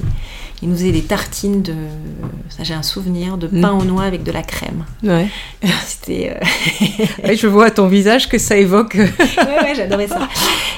[0.63, 1.75] Il nous faisait des tartines de.
[2.49, 3.61] Ça, j'ai un souvenir de Mm.
[3.61, 4.85] pain aux noix avec de la crème.
[5.03, 5.27] Ouais.
[5.87, 6.37] C'était.
[6.41, 9.09] euh, Ouais, je vois à ton visage que ça évoque ouais,
[9.63, 10.29] ouais, j'adorais ça.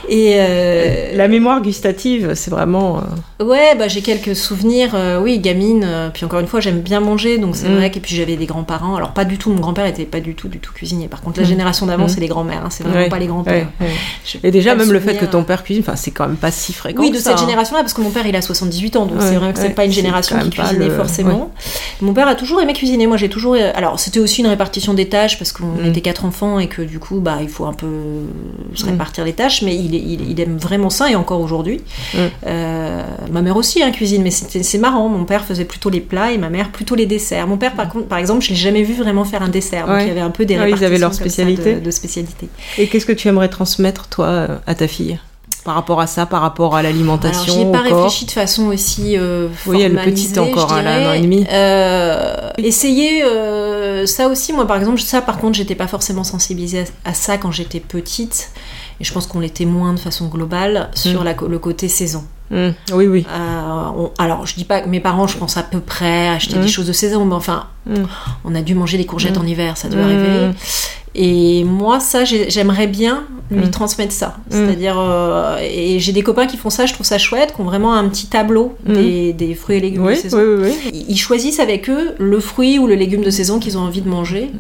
[0.09, 0.37] Et.
[0.39, 3.03] euh, la mémoire gustative, c'est vraiment.
[3.41, 5.87] euh, Ouais, bah, j'ai quelques souvenirs, euh, oui, gamine.
[6.15, 7.75] puis encore une fois, j'aime bien manger, donc c'est Mm.
[7.77, 7.87] vrai.
[7.95, 8.97] Et puis j'avais des grands-parents.
[8.97, 11.09] Alors pas du tout, mon grand-père était pas du tout, du tout cuisinier.
[11.09, 11.49] Par contre, la Mm.
[11.51, 12.09] génération d'avant, Mm.
[12.09, 13.69] c'est les grands-mères, hein, c'est vraiment ouais, pas les grands-pères.
[14.43, 16.73] Et déjà, même le fait que ton père cuisine, enfin, c'est quand même pas si
[16.73, 17.03] fréquent.
[17.03, 17.37] Oui, de ça, cette hein.
[17.43, 19.93] génération-là, parce que mon père, il a 78 ans, donc c'est vrai que pas une
[19.93, 21.53] génération qui cuisinait le- forcément.
[22.01, 23.07] Mon père a toujours aimé cuisiner.
[23.07, 23.55] Moi, j'ai toujours.
[23.55, 25.87] euh, Alors, c'était aussi une répartition des tâches parce qu'on Mm.
[25.87, 27.87] était quatre enfants et que du coup, bah, il faut un peu
[28.75, 28.89] se Mm.
[28.91, 29.63] répartir les tâches.
[29.63, 31.81] Mais il, est- il, il aime vraiment ça et encore aujourd'hui.
[32.15, 32.19] Mm.
[32.47, 35.09] Euh, ma mère aussi hein, cuisine, mais c'est marrant.
[35.09, 37.47] Mon père faisait plutôt les plats et ma mère plutôt les desserts.
[37.47, 39.87] Mon père, par contre, par exemple, je l'ai jamais vu vraiment faire un dessert.
[39.87, 40.05] Donc Ouais.
[40.05, 41.75] il y avait un peu des Ouais, ils avaient répartitions leur comme ça spécialité.
[41.75, 42.49] de, de spécialité.
[42.79, 45.19] Et qu'est-ce que tu aimerais transmettre, toi, à ta fille?
[45.65, 48.67] Par rapport à ça, par rapport à l'alimentation, j'y ai pas corps réfléchi de façon
[48.67, 51.47] aussi euh, Oui, elle est formalisée, petite encore, je elle a un an et demi.
[51.51, 56.85] Euh, essayer euh, ça aussi, moi par exemple, ça par contre, j'étais pas forcément sensibilisée
[57.05, 58.51] à, à ça quand j'étais petite.
[59.01, 61.25] Et je pense qu'on l'était moins de façon globale sur Mm.
[61.25, 62.23] la co- le côté saison.
[62.51, 63.27] Hmm, Oui, oui.
[63.29, 66.59] Euh, on- alors, je dis pas que mes parents, je pense à peu près acheter
[66.59, 67.65] des choses de saison, mais enfin,
[68.45, 70.51] on a dû manger des courgettes en hiver, ça doit arriver.
[71.15, 73.71] Et moi, ça, j'ai- j'aimerais bien lui Mm.
[73.71, 74.37] transmettre ça.
[74.51, 74.53] Mm.
[74.53, 77.65] C'est-à-dire, euh, et j'ai des copains qui font ça, je trouve ça chouette, qui ont
[77.65, 78.93] vraiment un petit tableau Mm.
[78.95, 80.39] des, des fruits et légumes Oui, de saison.
[80.39, 80.73] oui, oui.
[80.93, 81.05] oui.
[81.09, 84.09] Ils choisissent avec eux le fruit ou le légume de saison qu'ils ont envie de
[84.09, 84.51] manger.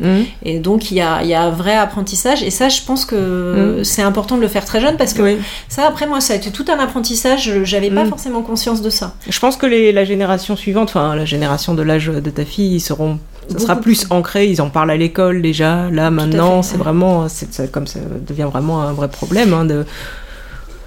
[0.44, 2.42] Et donc, il y a, il y a un vrai apprentissage.
[2.42, 5.36] Et ça, je pense que c'est important de le faire très jeune parce que
[5.68, 7.44] ça, après, moi, ça a été tout un apprentissage.
[7.44, 9.14] Je- J'avais pas forcément conscience de ça.
[9.28, 12.74] Je pense que les, la génération suivante, enfin la génération de l'âge de ta fille,
[12.76, 14.48] ils seront, ça sera plus ancré.
[14.48, 15.90] Ils en parlent à l'école déjà.
[15.90, 19.84] Là maintenant, c'est vraiment, c'est comme ça devient vraiment un vrai problème hein, de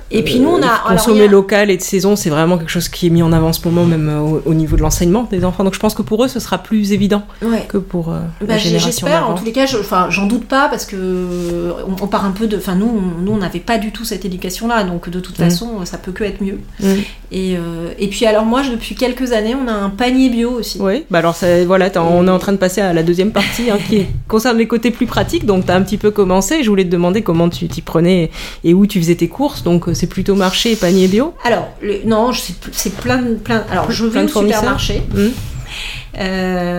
[0.09, 0.65] Et puis, nous, on a.
[0.65, 2.15] euh, alors, consommer a- local et de saison.
[2.15, 4.41] C'est vraiment quelque chose qui est mis en avant en ce moment, même euh, au,
[4.45, 5.63] au niveau de l'enseignement des enfants.
[5.63, 7.65] Donc je pense que pour eux, ce sera plus évident Ouais.
[7.67, 9.77] que pour euh, Bah, la génération J'espère, en tous les cas, je-
[10.09, 12.57] j'en doute pas parce que on, on part un peu de.
[12.57, 15.43] Enfin, nous, on- nous, n'avait pas du tout cette éducation-là, donc de toute Mm.
[15.43, 16.59] façon, ça peut que être mieux.
[16.79, 16.85] Mm.
[17.31, 20.77] Et, euh, et puis, alors, moi, depuis quelques années, on a un panier bio aussi.
[20.81, 23.69] Oui, bah alors ça, voilà, on est en train de passer à la deuxième partie
[23.69, 25.45] hein, qui concerne les côtés plus pratiques.
[25.45, 26.63] Donc tu as un petit peu commencé.
[26.63, 28.31] Je voulais te demander comment tu t'y prenais
[28.63, 29.63] et où tu faisais tes courses.
[29.63, 31.33] Donc euh, c'est plutôt marché et panier bio.
[31.43, 32.31] Alors, le- non,
[32.71, 33.63] c'est plein, de- plein.
[33.71, 35.01] Alors, je vais au supermarché.
[35.13, 35.29] Hmm.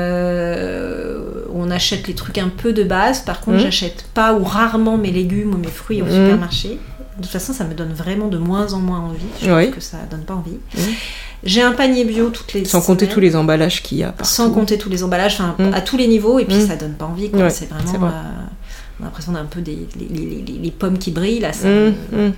[0.09, 3.20] Euh, on achète les trucs un peu de base.
[3.20, 3.62] Par contre, Mhm.
[3.64, 6.11] j'achète pas ou rarement mes légumes ou mes fruits au Mhm.
[6.12, 6.78] supermarché.
[7.18, 9.18] De toute façon, ça me donne vraiment de moins en moins envie.
[9.42, 9.62] Je Oui.
[9.64, 10.59] trouve que ça donne pas envie.
[11.44, 14.33] J'ai un panier bio toutes les Sans compter tous les emballages qu'il y a partout.
[14.33, 15.38] sans compter tous les emballages,
[15.72, 17.31] à tous les niveaux, et puis ça donne pas envie.
[17.50, 18.12] c'est c'est vraiment.
[19.00, 21.52] On a l'impression d'un peu des les, les- les- les pommes qui brillent là.
[21.52, 22.32] ça- Hum, hum.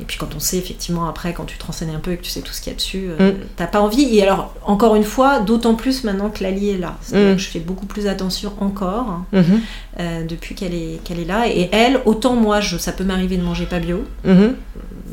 [0.00, 2.22] Et puis quand on sait effectivement après, quand tu te renseignes un peu et que
[2.22, 3.36] tu sais tout ce qu'il y a dessus, euh, Mm.
[3.56, 4.16] t'as pas envie.
[4.16, 6.96] Et alors encore une fois, d'autant plus maintenant que Lali est là.
[7.08, 7.34] Mm.
[7.34, 9.60] que je fais beaucoup plus attention encore Mhm,
[9.98, 11.48] euh, depuis qu'elle est qu'elle est là.
[11.48, 14.04] Et elle, autant moi, je, ça peut m'arriver de manger pas bio.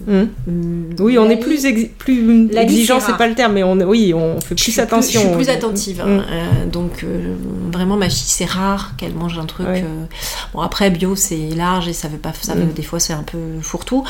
[0.08, 0.30] Hum,
[1.00, 4.14] Oui, on est plus, ex- plus La exigeant, c'est pas le terme, mais on, oui,
[4.14, 5.20] on fait plus attention.
[5.22, 6.02] je suis plus attentive.
[6.02, 6.08] hein.
[6.08, 6.20] Mm.
[6.20, 7.34] Euh, donc euh,
[7.72, 9.68] vraiment ma fille c'est rare qu'elle mange un truc.
[9.68, 9.82] Ouais.
[9.84, 10.06] euh,
[10.54, 12.74] Bon après bio c'est large et ça veut pas ça veut, Mm.
[12.74, 14.04] des fois c'est un peu fourre-tout.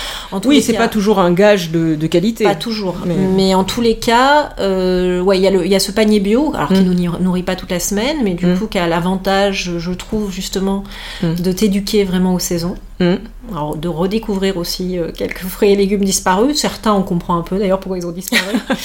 [0.45, 2.43] Oui, c'est pas toujours un gage de, de qualité.
[2.43, 5.91] Pas toujours, Mais- mais, en tous les cas, euh, ouais, il y, y a ce
[5.91, 8.88] panier bio, alors qui nous nourrit- pas toute la semaine, mais du coup qui a
[8.88, 10.84] l'avantage, je trouve justement,
[11.23, 12.75] de t'éduquer vraiment aux saisons.
[12.99, 13.15] Mm.
[13.51, 16.58] Alors, de redécouvrir aussi euh, quelques fruits et légumes disparus.
[16.58, 18.55] Certains, on comprend un peu d'ailleurs pourquoi ils ont disparu.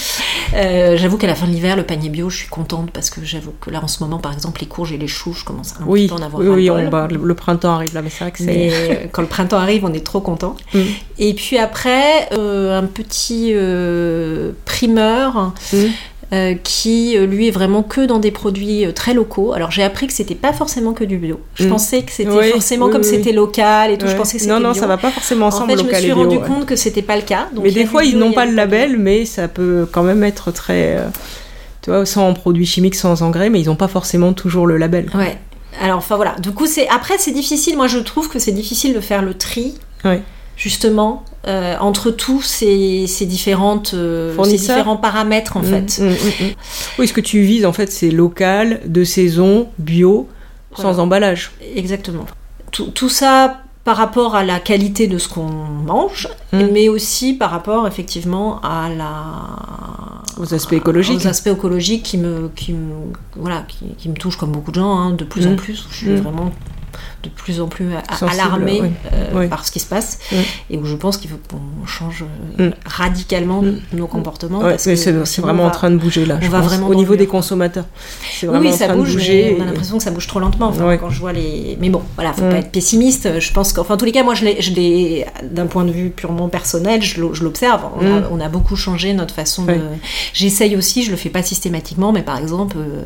[0.52, 3.24] Euh, j'avoue qu'à la fin de l'hiver, le panier bio, je suis contente parce que
[3.24, 5.74] j'avoue que là, en ce moment, par exemple, les courges et les choux, je commence
[5.80, 7.94] un Oui, petit peu à en avoir oui, oui, on, bah, le, le printemps arrive
[7.94, 8.46] là, mais c'est vrai que c'est.
[8.46, 10.56] Mais euh, quand le printemps arrive, on est trop content.
[10.74, 10.78] Mm.
[11.20, 13.54] Et puis après, un petit
[14.64, 15.76] primeur Mm.
[16.32, 19.52] Euh, qui, euh, lui, est vraiment que dans des produits euh, très locaux.
[19.52, 21.40] Alors j'ai appris que c'était pas forcément que du bio.
[21.54, 21.70] Je Mm.
[21.70, 23.06] pensais que c'était Oui, forcément oui, comme oui.
[23.08, 24.06] c'était local et tout.
[24.06, 24.80] Je pensais que c'était non, non, bio.
[24.80, 26.46] ça va pas forcément En ensemble fait, je me suis et rendu ouais.
[26.46, 27.48] compte que c'était pas le cas.
[27.54, 30.52] Donc, Mais des fois, ils n'ont pas le label, mais ça peut quand même être
[30.52, 30.96] très.
[30.98, 31.08] euh,
[31.82, 35.10] tu vois, sans produits chimiques, sans engrais, mais ils n'ont pas forcément toujours le label.
[35.14, 35.36] Ouais.
[35.80, 36.36] Alors, enfin voilà.
[36.38, 37.76] Du coup, c'est après, c'est difficile.
[37.76, 39.74] Moi, je trouve que c'est difficile de faire le tri.
[40.04, 40.22] Ouais.
[40.60, 45.98] Justement, euh, entre tous ces, ces différentes, euh, ces différents paramètres en Mm, fait.
[46.02, 46.12] mm, mm,
[46.48, 46.52] mm.
[46.98, 50.28] Oui, ce que tu vises, en fait, c'est local, de saison, bio,
[50.76, 51.52] sans emballage.
[51.74, 52.26] Exactement.
[52.72, 56.58] Tout, tout ça par rapport à la qualité de ce qu'on mange, Mm.
[56.72, 59.12] mais aussi par rapport effectivement à la
[60.38, 61.16] Aux aspects écologiques.
[61.24, 62.92] aux aspects écologiques qui me qui me
[63.36, 65.86] voilà qui, qui me touchent comme beaucoup de gens hein, de plus en plus.
[65.90, 66.50] Je suis vraiment
[67.22, 68.88] de plus en plus a- Sensible, alarmée oui.
[69.12, 69.48] euh, Oui.
[69.48, 70.18] par ce qui se passe
[70.70, 72.24] et où je pense qu'il faut qu'on change
[72.58, 72.74] euh, Mm.
[72.86, 73.80] radicalement Mm.
[73.92, 74.58] nos comportements.
[74.60, 76.38] Ouais, parce mais que c'est vraiment en train de bouger là.
[76.40, 77.84] on je va pense, vraiment au niveau des consommateurs.
[78.32, 79.56] C'est Oui, vraiment oui, en ça train bouge, de bouger.
[79.58, 80.68] on a l'impression que ça bouge trop lentement.
[80.68, 80.96] Enfin.
[80.96, 82.50] Quand je vois les, mais bon, voilà, faut Mm.
[82.50, 83.38] pas être pessimiste.
[83.38, 85.92] Je pense qu'enfin, en tous les cas, moi, je l'ai, je l'ai- d'un point de
[85.92, 87.82] vue purement personnel, je l'o- je l'observe.
[88.00, 89.76] On, a, on a beaucoup changé notre façon de.
[90.32, 93.02] J'essaye aussi, je le fais pas systématiquement, mais par exemple, euh,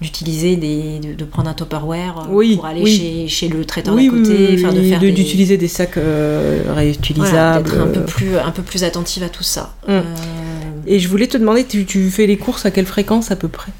[0.00, 4.16] d'utiliser des, de, de prendre un Tupperware pour aller chez, chez le traiteur Oui, d'à
[4.16, 7.64] côté, oui, de faire de- des- d'utiliser des sacs euh, voilà, réutilisables.
[7.70, 8.04] d'être un peu euh.
[8.04, 9.74] plus, un peu plus attentive à tout ça.
[9.86, 9.90] Mm.
[9.92, 10.02] Euh,
[10.86, 13.48] Et je voulais te demander, tu, tu fais les courses à quelle fréquence à peu
[13.48, 13.72] près?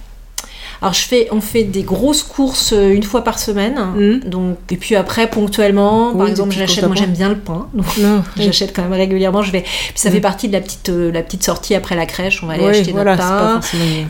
[0.84, 3.74] Alors je fais, on fait des grosses courses euh, une fois par semaine.
[3.96, 4.28] Mm.
[4.28, 6.84] Donc et puis après ponctuellement, Oui, par exemple, j'achète.
[6.86, 7.86] Moi j'aime bien le pain, donc
[8.36, 9.42] j'achète quand même régulièrement.
[9.42, 9.62] Je vais.
[9.62, 10.12] Puis ça Mm.
[10.12, 12.42] fait partie de la petite, euh, la petite sortie après la crèche.
[12.42, 13.60] On va aller Oui, acheter voilà, notre pain.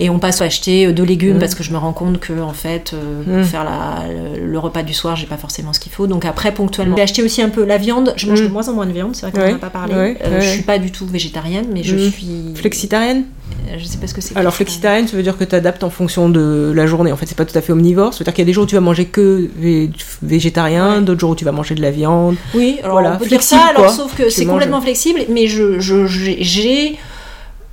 [0.00, 1.40] Et on passe à acheter euh, de légumes Mm.
[1.40, 4.58] parce que je me rends compte que en fait, euh, pour faire la, le, le
[4.58, 6.06] repas du soir, j'ai pas forcément ce qu'il faut.
[6.06, 8.12] Donc après, ponctuellement, j'ai acheté aussi un peu la viande.
[8.16, 9.14] Je mange de moins en moins de viande.
[9.14, 9.94] C'est vrai qu'on Ouais, en a pas parlé.
[9.94, 10.40] Euh.
[10.40, 12.52] Je suis pas du tout végétarienne, mais je suis.
[12.56, 13.24] Flexitarienne?
[13.78, 14.36] Je sais pas ce que c'est.
[14.36, 17.10] Alors flexitarienne, ça veut dire que tu adaptes en fonction de la journée.
[17.12, 18.12] En fait, c'est pas tout à fait omnivore.
[18.12, 19.90] Ça veut dire qu'il y a des jours où tu vas manger que vé-
[20.22, 21.02] végétarien, Ouais.
[21.02, 22.36] d'autres jours où tu vas manger de la viande.
[22.54, 25.78] Oui, alors Voilà, on peut dire ça, alors sauf que c'est complètement flexible, mais je,
[25.80, 26.98] j'ai,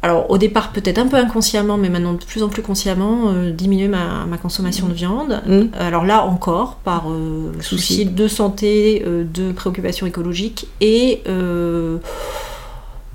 [0.03, 3.51] alors au départ peut-être un peu inconsciemment, mais maintenant de plus en plus consciemment, euh,
[3.51, 5.41] diminué ma, ma consommation de viande.
[5.45, 5.61] Mm.
[5.79, 7.75] Alors là encore, par euh, Souci.
[7.93, 11.97] souci de santé, euh, de préoccupation écologique et euh,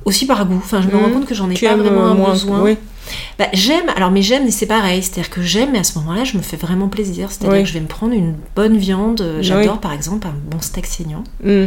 [0.06, 0.56] aussi par goût.
[0.64, 1.04] Enfin, je me Mm.
[1.04, 2.30] rends compte que j'en ai Tu pas vraiment un moins.
[2.32, 2.62] besoin.
[2.62, 2.78] Oui.
[3.38, 6.36] Bah, j'aime, alors mais j'aime, c'est pareil, c'est-à-dire que j'aime, mais à ce moment-là, je
[6.38, 7.30] me fais vraiment plaisir.
[7.30, 7.62] C'est-à-dire Oui.
[7.62, 9.20] que je vais me prendre une bonne viande.
[9.20, 9.44] euh, Oui.
[9.44, 11.22] J'adore par exemple un bon steak saignant.
[11.44, 11.66] Mm.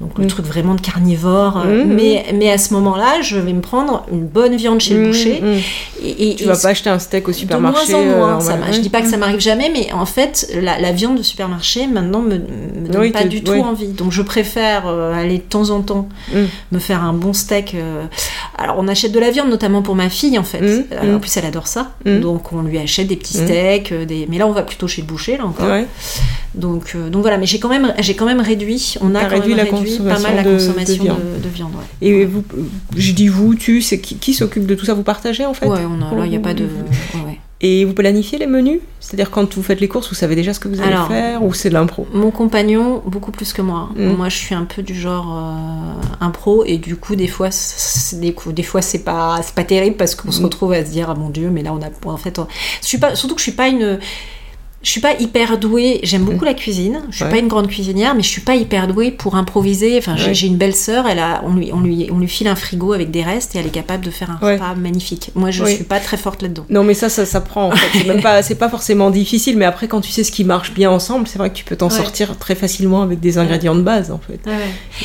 [0.00, 0.28] Donc le Mm.
[0.28, 1.58] truc vraiment de carnivore.
[1.64, 1.92] euh, Mhm.
[1.94, 5.06] Mais, mais à ce moment-là, je vais me prendre une bonne viande chez le Mm,
[5.08, 5.40] boucher.
[5.42, 6.04] mm.
[6.04, 7.92] Et, et- Tu et vas pas acheter un steak au supermarché.
[7.92, 8.36] de moins en moins.
[8.36, 8.70] euh, ça voilà.
[8.72, 9.20] je dis pas que ça Mm.
[9.20, 13.10] m'arrive jamais, mais en fait, la, la viande de supermarché maintenant me, me donne Oui,
[13.10, 13.60] pas du tout oui.
[13.60, 13.88] envie.
[13.88, 16.36] Donc je préfère euh, aller de temps en temps Mm.
[16.72, 17.74] me faire un bon steak.
[17.74, 18.04] euh.
[18.56, 20.60] Alors on achète de la viande notamment pour ma fille en fait.
[20.60, 21.14] Mm, Alors, mm.
[21.16, 21.90] En plus elle adore ça.
[22.04, 22.20] Mm.
[22.20, 23.44] Donc on lui achète des petits Mm.
[23.46, 24.26] steaks, des...
[24.30, 25.66] mais là on va plutôt chez le boucher là encore.
[25.68, 25.86] Ouais.
[26.58, 29.28] Donc, euh, donc voilà, mais j'ai quand même, j'ai quand même réduit, on a quand
[29.28, 31.20] réduit même la réduit pas mal la de consommation de, viande.
[31.42, 31.70] de viande.
[31.72, 32.06] ouais.
[32.08, 32.42] Et vous,
[32.96, 34.94] je dis vous, tu, c'est qui, qui s'occupe de tout ça?
[34.94, 35.66] Vous partagez en fait?
[35.66, 36.64] Ouais, on a, là, il n'y a pas de.
[36.64, 37.38] ouais.
[37.60, 38.80] Et vous planifiez les menus?
[39.00, 41.42] C'est-à-dire quand vous faites les courses, vous savez déjà ce que vous allez Alors, faire
[41.42, 42.06] ou c'est de l'impro?
[42.14, 43.88] Mon compagnon, beaucoup plus que moi.
[43.96, 44.06] Mm.
[44.12, 47.48] Moi, je suis un peu du genre euh, impro, et du coup, des fois,
[48.12, 50.44] des, coups- des fois, c'est pas, terrible parce qu'on se Mm.
[50.44, 51.88] retrouve à se dire, ah mon dieu, mais là, on a.
[52.12, 52.46] En fait, on-
[52.82, 53.98] je suis pas, surtout que je suis pas une.
[54.80, 57.30] Je suis pas hyper douée, j'aime beaucoup la cuisine, je suis Ouais.
[57.30, 59.98] pas une grande cuisinière, mais je suis pas hyper douée pour improviser.
[59.98, 60.46] Enfin, j'ai, Ouais.
[60.46, 63.10] une belle sœur, elle a, on lui, on lui, on lui file un frigo avec
[63.10, 64.52] des restes et elle est capable de faire un Ouais.
[64.54, 65.30] repas magnifique.
[65.34, 66.64] Moi, je suis pas très forte là-dedans.
[66.70, 67.98] Non, mais ça, ça, ça prend en fait.
[68.04, 70.92] C'est pas, c'est pas forcément difficile, mais après, quand tu sais ce qui marche bien
[70.92, 74.12] ensemble, c'est vrai que tu peux t'en sortir très facilement avec des ingrédients de base
[74.12, 74.38] en fait.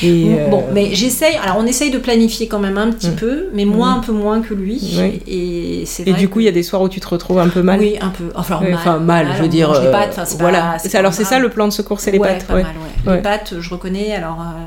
[0.05, 1.35] Et, Bon, euh, Bon, mais j'essaye.
[1.43, 3.15] Alors, on essaye de planifier quand même un petit Mm.
[3.15, 3.97] peu, mais moi Mm.
[3.97, 4.79] un peu moins que lui.
[5.27, 7.63] Et et du coup, il y a des soirs où tu te retrouves un peu
[7.63, 7.79] mal.
[7.79, 8.25] Oui, un peu.
[8.35, 9.81] Enfin, mal, enfin, mal, je veux on dire.
[9.81, 10.77] les euh, pâtes, enfin, voilà.
[10.91, 12.45] pas- alors, c'est ça le plan de secours, c'est les Ouais, pâtes.
[12.47, 12.63] pas ouais.
[12.63, 12.73] mal,
[13.05, 13.09] ouais.
[13.11, 13.15] Ouais.
[13.17, 14.13] Les pâtes, je reconnais.
[14.15, 14.65] Alors, euh,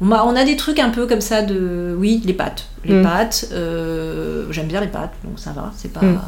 [0.00, 1.94] on, a, on a des trucs un peu comme ça de.
[1.98, 2.64] Oui, les pâtes.
[2.84, 3.02] Les Mm.
[3.02, 3.48] pâtes.
[3.52, 5.70] euh, J'aime bien les pâtes, donc ça va.
[5.76, 6.00] C'est pas.
[6.00, 6.20] Mm.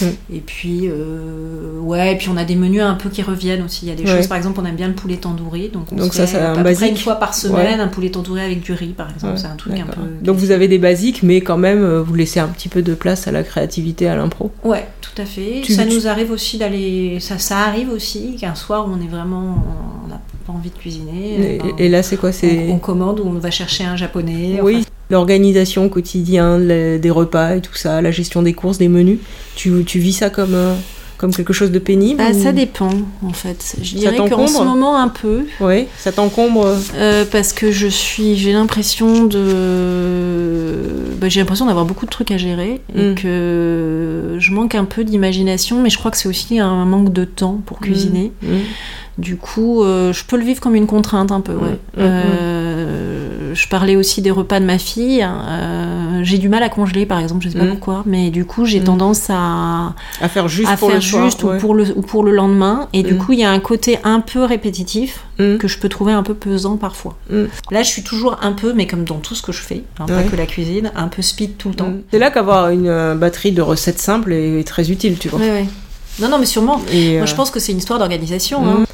[0.00, 0.34] Mm.
[0.34, 3.86] Et puis, euh, ouais, et puis on a des menus un peu qui reviennent aussi.
[3.86, 4.16] Il y a des Ouais.
[4.16, 5.68] choses, par exemple, on aime bien le poulet tandoori.
[5.68, 6.90] Donc, on Donc ça, c'est un peu près basique.
[6.90, 9.34] une fois par semaine, un poulet tandoori avec du riz, par exemple.
[9.34, 10.00] Ouais, c'est un truc un peu.
[10.22, 12.94] Donc vous avez des basiques, mais quand même, euh, vous laissez un petit peu de
[12.94, 14.50] place à la créativité, à l'impro.
[14.64, 15.60] Ouais, tout à fait.
[15.62, 17.18] Tu- ça tu- nous arrive aussi d'aller.
[17.20, 19.64] Ça, ça arrive aussi qu'un soir où on est vraiment.
[20.08, 21.54] On a pas envie de cuisiner.
[21.56, 23.96] Et, ben, et là, c'est quoi C'est on, on commande ou on va chercher un
[23.96, 24.60] japonais.
[24.62, 28.88] oui, enfin, l'organisation quotidienne le- des repas et tout ça, la gestion des courses, des
[28.88, 29.18] menus.
[29.56, 30.74] Tu, tu vis ça comme, euh,
[31.18, 32.88] comme quelque chose de pénible ou- ça dépend
[33.22, 33.76] en fait.
[33.82, 35.40] Je dirais qu'en ce moment un peu.
[35.60, 36.64] Oui, ça t'encombre.
[36.64, 40.74] euh, Euh, parce que je suis, j'ai l'impression de,
[41.20, 43.14] bah, j'ai l'impression d'avoir beaucoup de trucs à gérer et Mm.
[43.16, 47.24] que je manque un peu d'imagination, mais je crois que c'est aussi un manque de
[47.24, 48.32] temps pour cuisiner.
[48.42, 48.46] mm.
[49.18, 51.52] Du coup, euh, je peux le vivre comme une contrainte un peu.
[51.52, 51.76] Ouais.
[51.98, 55.22] Euh, je parlais aussi des repas de ma fille.
[55.24, 57.70] Euh, j'ai du mal à congeler, par exemple, je sais pas Mm.
[57.70, 58.84] pourquoi, mais du coup, j'ai Mm.
[58.84, 61.24] tendance à, À faire juste à pour faire le soir.
[61.24, 61.56] juste ouais.
[61.56, 62.88] ou, pour le, ou pour le lendemain.
[62.92, 63.18] Et du Mm.
[63.18, 65.56] coup, il y a un côté un peu répétitif Mm.
[65.56, 67.16] que je peux trouver un peu pesant parfois.
[67.70, 70.06] Là, je suis toujours un peu, mais comme dans tout ce que je fais, hein,
[70.06, 71.92] pas que la cuisine, un peu speed tout le temps.
[72.10, 75.40] C'est là qu'avoir une euh, batterie de recettes simples est, très utile, tu vois.
[75.40, 75.66] Ouais.
[76.20, 76.80] Non, non, mais sûrement.
[76.92, 78.66] Et, Moi, euh, je pense que c'est une histoire d'organisation.
[78.68, 78.84] hein.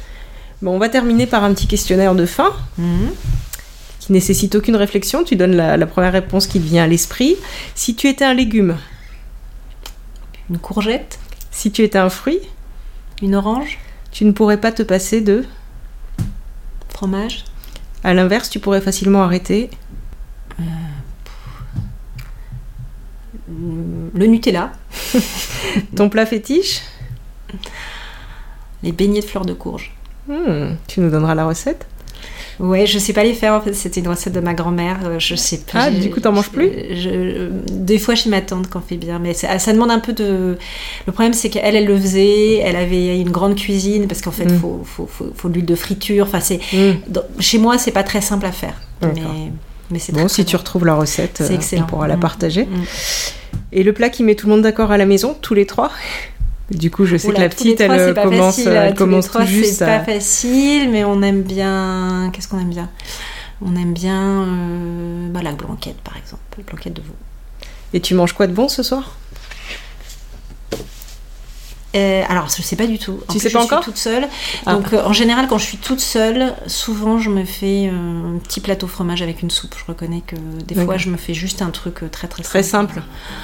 [0.61, 3.09] Bon, on va terminer par un petit questionnaire de fin Mhm.
[3.99, 5.23] Qui nécessite aucune réflexion.
[5.23, 7.35] Tu donnes la, la première réponse qui te vient à l'esprit.
[7.75, 8.77] Si tu étais un légume,
[10.49, 11.19] Une courgette,
[11.51, 12.39] si tu étais un fruit,
[13.21, 13.79] une orange,
[14.11, 15.43] tu ne pourrais pas te passer de.
[16.89, 17.45] fromage,
[18.03, 19.69] À l'inverse, tu pourrais facilement arrêter.
[23.49, 24.71] mm, le Nutella,
[25.95, 26.81] Ton plat fétiche
[28.83, 29.91] les beignets de fleurs de courge.
[30.27, 31.87] Hmm, Tu nous donneras la recette
[32.59, 35.19] Ouais, je sais pas les faire en fait, c'était une recette de ma grand-mère, euh,
[35.19, 35.83] je sais pas.
[35.83, 36.69] Ah, du coup, t'en manges plus?
[36.91, 40.11] Je- Des fois chez ma tante quand fait bien, mais ça, ça demande un peu
[40.13, 40.57] de.
[41.05, 44.45] Le problème c'est qu'elle, elle le faisait, elle avait une grande cuisine parce qu'en fait,
[44.45, 44.59] Mm.
[44.59, 46.59] faut, faut, faut, faut de l'huile de friture, enfin c'est.
[47.07, 50.45] Dans- Chez moi, c'est pas très simple à faire, mais, c'est Bon, très, si très
[50.45, 50.59] tu bon.
[50.59, 52.19] retrouves la recette, euh, on pourra la Mm.
[52.19, 52.63] partager.
[52.65, 52.83] Mm.
[53.73, 55.91] Et le plat qui met tout le monde d'accord à la maison, tous les trois?
[56.69, 59.03] Du coup, je sais Oula, que la petite, trois, elle pas commence, facile, elle tous
[59.05, 62.29] les commence trois, tout juste C'est à- pas facile, mais on aime bien.
[62.33, 62.89] Qu'est-ce qu'on aime bien?
[63.61, 67.15] On aime bien euh, bah, la blanquette, par exemple, la blanquette de veau.
[67.93, 69.15] Et tu manges quoi de bon ce soir?
[71.97, 73.13] Euh, alors, je sais pas du tout.
[73.27, 74.27] En Tu plus, sais pas je encore suis toute seule.
[74.65, 74.73] Ah.
[74.75, 78.39] Donc, euh, en général, quand je suis toute seule, souvent, je me fais euh, un
[78.39, 79.75] petit plateau fromage avec une soupe.
[79.77, 80.35] Je reconnais que
[80.67, 82.49] des fois, je me fais juste un truc très très simple.
[82.49, 83.01] Très simple.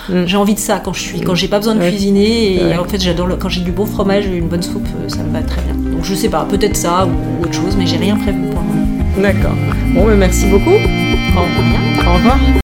[0.09, 0.25] Mm.
[0.25, 1.89] J'ai envie de ça quand je suis, quand j'ai pas besoin de Ouais.
[1.89, 2.55] cuisiner.
[2.55, 2.77] Et Ouais.
[2.77, 5.31] en fait, j'adore le- quand j'ai du bon fromage et une bonne soupe, ça me
[5.33, 5.73] va très bien.
[5.73, 8.67] Donc, je sais pas, peut-être ça ou autre chose, mais j'ai rien prévu pour le
[8.67, 8.87] moment.
[9.17, 9.55] D'accord.
[9.93, 10.69] Bon, mais merci beaucoup.
[10.71, 12.07] Au revoir.
[12.07, 12.62] Au revoir.